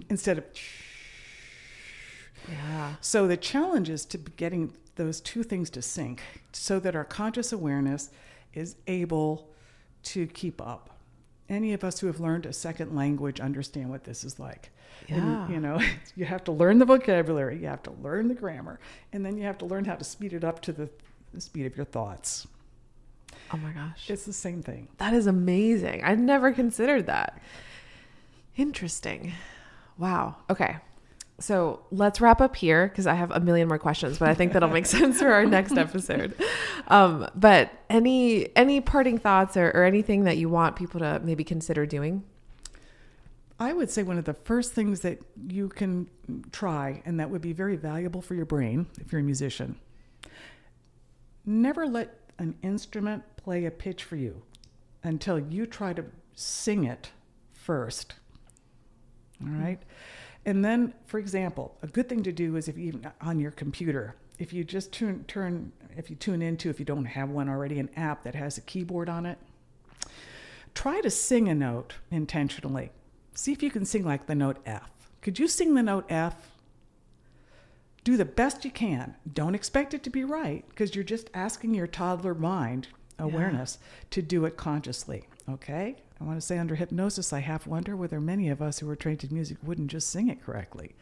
instead 0.10 0.38
of 0.38 0.44
Yeah. 2.52 2.96
so 3.00 3.28
the 3.28 3.38
challenge 3.38 3.90
is 3.90 4.06
to 4.08 4.18
be 4.18 4.32
getting 4.36 4.74
those 4.96 5.22
two 5.22 5.42
things 5.42 5.70
to 5.72 5.82
sync 5.82 6.22
so 6.52 6.80
that 6.82 6.96
our 6.96 7.06
conscious 7.06 7.54
awareness 7.54 8.12
is 8.54 8.76
able 8.88 9.50
to 10.04 10.28
keep 10.28 10.62
up. 10.62 10.90
Any 11.50 11.74
of 11.74 11.84
us 11.84 12.00
who 12.00 12.08
have 12.08 12.20
learned 12.20 12.46
a 12.46 12.54
second 12.54 12.96
language 12.96 13.40
understand 13.40 13.90
what 13.90 14.06
this 14.06 14.24
is 14.24 14.40
like. 14.40 14.70
Yeah. 15.08 15.16
And, 15.16 15.54
you 15.54 15.60
know, 15.60 15.82
you 16.16 16.26
have 16.26 16.44
to 16.46 16.52
learn 16.52 16.80
the 16.80 16.86
vocabulary, 16.86 17.60
you 17.60 17.68
have 17.68 17.84
to 17.84 17.92
learn 18.02 18.28
the 18.28 18.34
grammar, 18.34 18.80
and 19.12 19.26
then 19.26 19.38
you 19.38 19.44
have 19.44 19.58
to 19.60 19.66
learn 19.66 19.86
how 19.86 19.96
to 19.96 20.04
speed 20.04 20.34
it 20.34 20.44
up 20.44 20.62
to 20.62 20.72
the, 20.72 20.90
the 21.34 21.42
speed 21.42 21.66
of 21.66 21.76
your 21.76 21.86
thoughts. 21.86 22.48
Oh 23.52 23.58
my 23.58 23.72
gosh. 23.72 24.10
It's 24.10 24.26
the 24.26 24.34
same 24.34 24.64
thing. 24.64 24.88
That 24.98 25.14
is 25.14 25.28
amazing. 25.28 26.04
I'd 26.04 26.20
never 26.20 26.52
considered 26.54 27.08
that. 27.08 27.42
Interesting. 28.56 29.34
Wow. 29.98 30.38
Okay. 30.50 30.78
So 31.40 31.82
let's 31.92 32.22
wrap 32.22 32.42
up 32.42 32.56
here 32.56 32.88
because 32.88 33.08
I 33.08 33.16
have 33.16 33.32
a 33.32 33.40
million 33.40 33.68
more 33.68 33.80
questions, 33.80 34.20
but 34.20 34.30
I 34.30 34.34
think 34.34 34.54
that'll 34.54 34.70
make 34.70 34.86
sense 34.98 35.20
for 35.20 35.32
our 35.32 35.46
next 35.46 35.78
episode. 35.78 36.36
Um, 36.88 37.28
but 37.36 37.72
any 37.90 38.56
any 38.56 38.82
parting 38.82 39.18
thoughts 39.18 39.58
or, 39.58 39.72
or 39.72 39.84
anything 39.84 40.24
that 40.26 40.38
you 40.38 40.50
want 40.50 40.76
people 40.76 41.00
to 41.00 41.20
maybe 41.24 41.44
consider 41.44 41.86
doing? 41.86 42.24
I 43.60 43.74
would 43.74 43.90
say 43.90 44.04
one 44.04 44.18
of 44.18 44.26
the 44.26 44.34
first 44.34 44.74
things 44.74 45.02
that 45.02 45.20
you 45.48 45.70
can 45.70 46.10
try, 46.52 47.02
and 47.06 47.20
that 47.20 47.30
would 47.30 47.42
be 47.42 47.54
very 47.54 47.76
valuable 47.76 48.22
for 48.22 48.36
your 48.36 48.46
brain 48.46 48.88
if 49.00 49.12
you're 49.12 49.22
a 49.22 49.24
musician, 49.24 49.78
never 51.46 51.86
let 51.86 52.20
an 52.40 52.56
instrument 52.62 53.24
play 53.38 53.66
a 53.66 53.72
pitch 53.72 54.04
for 54.04 54.16
you 54.16 54.42
until 55.04 55.40
you 55.40 55.66
try 55.66 55.94
to 55.94 56.06
sing 56.34 56.84
it 56.84 57.12
first. 57.52 58.16
All 59.42 59.50
right? 59.50 59.82
And 60.46 60.64
then, 60.64 60.94
for 61.06 61.20
example, 61.20 61.78
a 61.82 61.88
good 61.88 62.10
thing 62.10 62.24
to 62.24 62.32
do 62.32 62.56
is 62.56 62.68
if 62.68 62.78
you 62.78 63.02
on 63.22 63.40
your 63.40 63.52
computer, 63.52 64.16
if 64.40 64.52
you 64.52 64.64
just 64.64 64.92
turn 64.92 65.24
turn 65.26 65.72
if 65.96 66.10
you 66.10 66.16
tune 66.16 66.42
into 66.42 66.70
if 66.70 66.80
you 66.80 66.86
don't 66.86 67.06
have 67.06 67.30
one 67.30 67.48
already 67.48 67.80
an 67.80 67.90
app 67.96 68.24
that 68.24 68.36
has 68.36 68.58
a 68.58 68.62
keyboard 68.62 69.10
on 69.10 69.26
it, 69.26 69.38
try 70.74 71.02
to 71.02 71.10
sing 71.10 71.48
a 71.48 71.56
note 71.56 71.94
intentionally. 72.12 72.92
See 73.36 73.52
if 73.52 73.64
you 73.64 73.72
can 73.72 73.86
sing 73.86 74.04
like 74.04 74.26
the 74.26 74.36
note 74.36 74.58
F. 74.66 74.90
Could 75.22 75.40
you 75.40 75.48
sing 75.48 75.76
the 75.76 75.84
note 75.84 76.06
F? 76.10 76.52
Do 78.04 78.18
the 78.18 78.26
best 78.26 78.66
you 78.66 78.72
can. 78.72 79.16
Don't 79.32 79.56
expect 79.56 79.94
it 79.94 80.04
to 80.04 80.10
be 80.10 80.26
right 80.26 80.66
because 80.70 80.94
you're 80.94 81.06
just 81.06 81.30
asking 81.34 81.74
your 81.74 81.88
toddler 81.88 82.36
mind 82.36 82.90
awareness 83.18 83.78
to 84.10 84.22
do 84.22 84.46
it 84.46 84.58
consciously. 84.58 85.26
Okay? 85.50 85.96
I 86.24 86.26
want 86.26 86.40
to 86.40 86.46
say 86.46 86.58
under 86.58 86.76
hypnosis, 86.76 87.34
I 87.34 87.40
half 87.40 87.68
wonder 87.68 87.98
whether 87.98 88.22
many 88.22 88.48
of 88.48 88.62
us 88.62 88.80
who 88.80 88.90
are 88.90 88.96
trained 88.96 89.26
in 89.26 89.34
music 89.34 89.58
wouldn't 89.62 89.92
just 89.92 90.10
sing 90.10 90.30
it 90.30 90.42
correctly. 90.42 90.96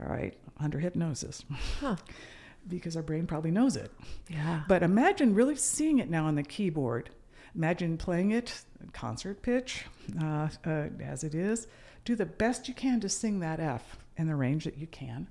All 0.00 0.08
right? 0.08 0.34
Under 0.58 0.78
hypnosis. 0.78 1.44
Huh. 1.80 1.96
because 2.68 2.96
our 2.96 3.02
brain 3.02 3.26
probably 3.26 3.50
knows 3.50 3.76
it. 3.76 3.92
Yeah. 4.28 4.62
But 4.66 4.82
imagine 4.82 5.34
really 5.34 5.56
seeing 5.56 5.98
it 5.98 6.08
now 6.08 6.24
on 6.24 6.36
the 6.36 6.42
keyboard. 6.42 7.10
Imagine 7.54 7.98
playing 7.98 8.30
it 8.30 8.62
concert 8.92 9.42
pitch 9.42 9.84
uh, 10.20 10.48
uh, 10.64 10.88
as 11.00 11.22
it 11.22 11.34
is. 11.34 11.66
Do 12.04 12.16
the 12.16 12.26
best 12.26 12.66
you 12.66 12.74
can 12.74 12.98
to 13.00 13.08
sing 13.08 13.40
that 13.40 13.60
F 13.60 13.98
in 14.16 14.26
the 14.26 14.36
range 14.36 14.64
that 14.64 14.78
you 14.78 14.86
can, 14.86 15.28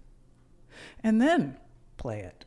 and 1.04 1.22
then 1.22 1.58
play 1.98 2.20
it. 2.20 2.46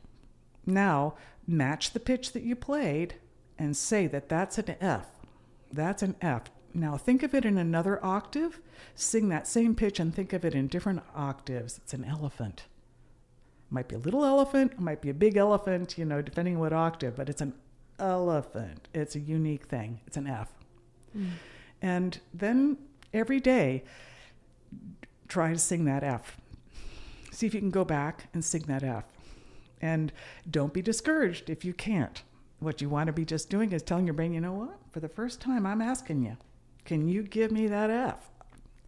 Now 0.65 1.15
match 1.45 1.91
the 1.91 1.99
pitch 1.99 2.31
that 2.33 2.43
you 2.43 2.55
played 2.55 3.15
and 3.57 3.75
say 3.75 4.07
that 4.07 4.29
that's 4.29 4.57
an 4.57 4.75
F. 4.79 5.07
That's 5.71 6.03
an 6.03 6.15
F. 6.21 6.49
Now 6.73 6.97
think 6.97 7.23
of 7.23 7.33
it 7.33 7.45
in 7.45 7.57
another 7.57 8.03
octave. 8.03 8.59
Sing 8.95 9.29
that 9.29 9.47
same 9.47 9.75
pitch 9.75 9.99
and 9.99 10.13
think 10.13 10.33
of 10.33 10.45
it 10.45 10.53
in 10.53 10.67
different 10.67 11.01
octaves. 11.15 11.77
It's 11.77 11.93
an 11.93 12.05
elephant 12.05 12.65
might 13.69 13.87
be 13.87 13.95
a 13.95 13.99
little 13.99 14.25
elephant, 14.25 14.73
it 14.73 14.79
might 14.79 15.01
be 15.01 15.09
a 15.09 15.13
big 15.13 15.37
elephant, 15.37 15.97
you 15.97 16.05
know, 16.05 16.21
depending 16.21 16.55
on 16.55 16.59
what 16.59 16.73
octave, 16.73 17.15
but 17.15 17.29
it's 17.29 17.41
an 17.41 17.53
elephant. 17.99 18.87
It's 18.93 19.15
a 19.15 19.19
unique 19.19 19.65
thing. 19.65 19.99
It's 20.07 20.17
an 20.17 20.27
F. 20.27 20.49
Hmm. 21.13 21.27
And 21.81 22.19
then 22.33 22.77
every 23.13 23.39
day, 23.39 23.83
try 25.27 25.53
to 25.53 25.59
sing 25.59 25.85
that 25.85 26.03
F. 26.03 26.37
See 27.31 27.45
if 27.45 27.53
you 27.53 27.59
can 27.59 27.69
go 27.69 27.85
back 27.85 28.27
and 28.33 28.43
sing 28.43 28.63
that 28.63 28.83
F. 28.83 29.05
And 29.81 30.11
don't 30.49 30.73
be 30.73 30.81
discouraged 30.81 31.49
if 31.49 31.63
you 31.63 31.73
can't. 31.73 32.23
What 32.59 32.81
you 32.81 32.89
want 32.89 33.07
to 33.07 33.13
be 33.13 33.23
just 33.23 33.49
doing 33.49 33.71
is 33.71 33.81
telling 33.81 34.05
your 34.05 34.13
brain, 34.13 34.33
you 34.33 34.41
know 34.41 34.53
what? 34.53 34.77
For 34.91 34.99
the 34.99 35.07
first 35.07 35.39
time, 35.39 35.65
I'm 35.65 35.81
asking 35.81 36.23
you, 36.23 36.35
can 36.89 37.07
you 37.07 37.21
give 37.21 37.51
me 37.51 37.67
that 37.67 37.91
F? 37.91 38.31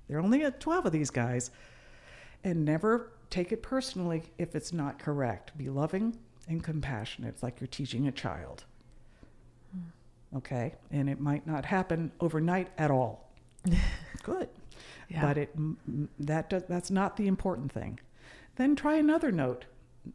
There 0.08 0.18
are 0.18 0.22
only 0.22 0.44
12 0.50 0.88
of 0.88 0.92
these 0.92 1.12
guys. 1.12 1.52
And 2.44 2.66
never 2.66 3.12
take 3.30 3.52
it 3.52 3.62
personally 3.62 4.24
if 4.40 4.56
it's 4.56 4.74
not 4.74 4.98
correct. 4.98 5.56
Be 5.56 5.70
loving 5.70 6.18
and 6.48 6.64
compassionate. 6.64 7.30
It's 7.30 7.44
like 7.44 7.62
you're 7.62 7.68
teaching 7.68 8.08
a 8.08 8.12
child. 8.12 8.64
Hmm. 9.72 10.38
Okay? 10.38 10.74
And 10.90 11.12
it 11.12 11.20
might 11.20 11.46
not 11.46 11.64
happen 11.64 12.12
overnight 12.20 12.70
at 12.80 12.90
all. 12.90 13.30
Good. 14.24 14.50
Yeah. 15.08 15.22
But 15.22 15.38
it 15.38 15.56
that 16.18 16.50
does, 16.50 16.64
that's 16.68 16.90
not 16.90 17.18
the 17.18 17.28
important 17.28 17.72
thing. 17.72 18.00
Then 18.56 18.76
try 18.76 18.96
another 18.96 19.32
note 19.32 19.66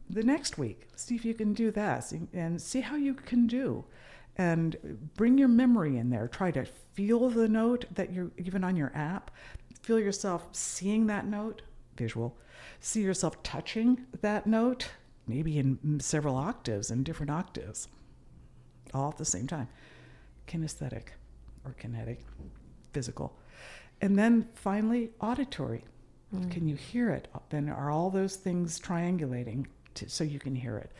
the 0.09 0.23
next 0.23 0.57
week. 0.57 0.89
See 0.97 1.15
if 1.15 1.23
you 1.23 1.33
can 1.33 1.53
do 1.53 1.71
that 1.71 2.11
and 2.33 2.61
see 2.61 2.81
how 2.81 2.97
you 2.97 3.13
can 3.13 3.47
do. 3.47 3.85
And 4.37 5.09
bring 5.15 5.37
your 5.37 5.47
memory 5.47 5.97
in 5.97 6.09
there. 6.09 6.27
Try 6.27 6.51
to 6.51 6.65
feel 6.93 7.29
the 7.29 7.47
note 7.47 7.85
that 7.95 8.13
you're 8.13 8.31
even 8.37 8.63
on 8.63 8.75
your 8.75 8.91
app. 8.93 9.31
Feel 9.81 9.99
yourself 9.99 10.47
seeing 10.51 11.07
that 11.07 11.25
note, 11.25 11.63
visual. 11.95 12.37
See 12.79 13.01
yourself 13.01 13.41
touching 13.41 14.05
that 14.21 14.45
note, 14.45 14.89
maybe 15.27 15.57
in 15.57 15.99
several 15.99 16.35
octaves, 16.35 16.91
and 16.91 17.03
different 17.03 17.31
octaves, 17.31 17.87
all 18.93 19.09
at 19.09 19.17
the 19.17 19.25
same 19.25 19.47
time. 19.47 19.67
Kinesthetic 20.47 21.09
or 21.65 21.73
kinetic, 21.73 22.23
physical. 22.93 23.37
And 24.01 24.17
then 24.17 24.47
finally, 24.53 25.11
auditory. 25.19 25.83
Mm. 26.35 26.51
Can 26.51 26.67
you 26.67 26.75
hear 26.75 27.09
it? 27.09 27.27
Then 27.49 27.69
are 27.69 27.89
all 27.89 28.09
those 28.09 28.35
things 28.35 28.79
triangulating 28.79 29.65
to, 29.95 30.09
so 30.09 30.23
you 30.23 30.39
can 30.39 30.55
hear 30.55 30.77
it? 30.77 30.91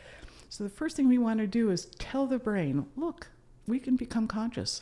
So 0.48 0.64
the 0.64 0.70
first 0.70 0.96
thing 0.96 1.08
we 1.08 1.18
want 1.18 1.40
to 1.40 1.46
do 1.46 1.70
is 1.70 1.86
tell 1.98 2.26
the 2.26 2.38
brain, 2.38 2.86
look, 2.96 3.28
we 3.66 3.78
can 3.78 3.96
become 3.96 4.26
conscious. 4.26 4.80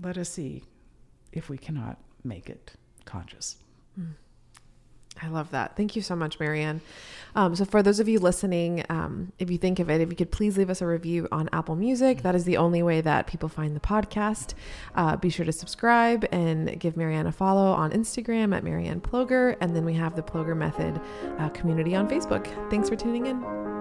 Let 0.00 0.18
us 0.18 0.28
see 0.28 0.64
if 1.32 1.48
we 1.48 1.58
cannot 1.58 1.98
make 2.24 2.48
it 2.48 2.72
conscious. 3.04 3.56
Mm. 3.98 4.14
I 5.22 5.28
love 5.28 5.52
that. 5.52 5.76
Thank 5.76 5.94
you 5.94 6.02
so 6.02 6.16
much, 6.16 6.40
Marianne. 6.40 6.80
Um, 7.36 7.54
so, 7.54 7.64
for 7.64 7.82
those 7.82 8.00
of 8.00 8.08
you 8.08 8.18
listening, 8.18 8.84
um, 8.88 9.32
if 9.38 9.48
you 9.50 9.58
think 9.58 9.78
of 9.78 9.88
it, 9.88 10.00
if 10.00 10.10
you 10.10 10.16
could 10.16 10.32
please 10.32 10.58
leave 10.58 10.70
us 10.70 10.82
a 10.82 10.86
review 10.86 11.28
on 11.30 11.48
Apple 11.52 11.76
Music, 11.76 12.22
that 12.22 12.34
is 12.34 12.44
the 12.44 12.56
only 12.56 12.82
way 12.82 13.00
that 13.00 13.28
people 13.28 13.48
find 13.48 13.76
the 13.76 13.80
podcast. 13.80 14.54
Uh, 14.96 15.16
be 15.16 15.30
sure 15.30 15.46
to 15.46 15.52
subscribe 15.52 16.26
and 16.32 16.78
give 16.80 16.96
Marianne 16.96 17.28
a 17.28 17.32
follow 17.32 17.72
on 17.72 17.92
Instagram 17.92 18.54
at 18.54 18.64
Marianne 18.64 19.00
Ploger. 19.00 19.56
And 19.60 19.74
then 19.74 19.84
we 19.84 19.94
have 19.94 20.16
the 20.16 20.22
Ploger 20.22 20.56
Method 20.56 21.00
uh, 21.38 21.48
community 21.50 21.94
on 21.94 22.08
Facebook. 22.08 22.46
Thanks 22.68 22.88
for 22.88 22.96
tuning 22.96 23.26
in. 23.26 23.73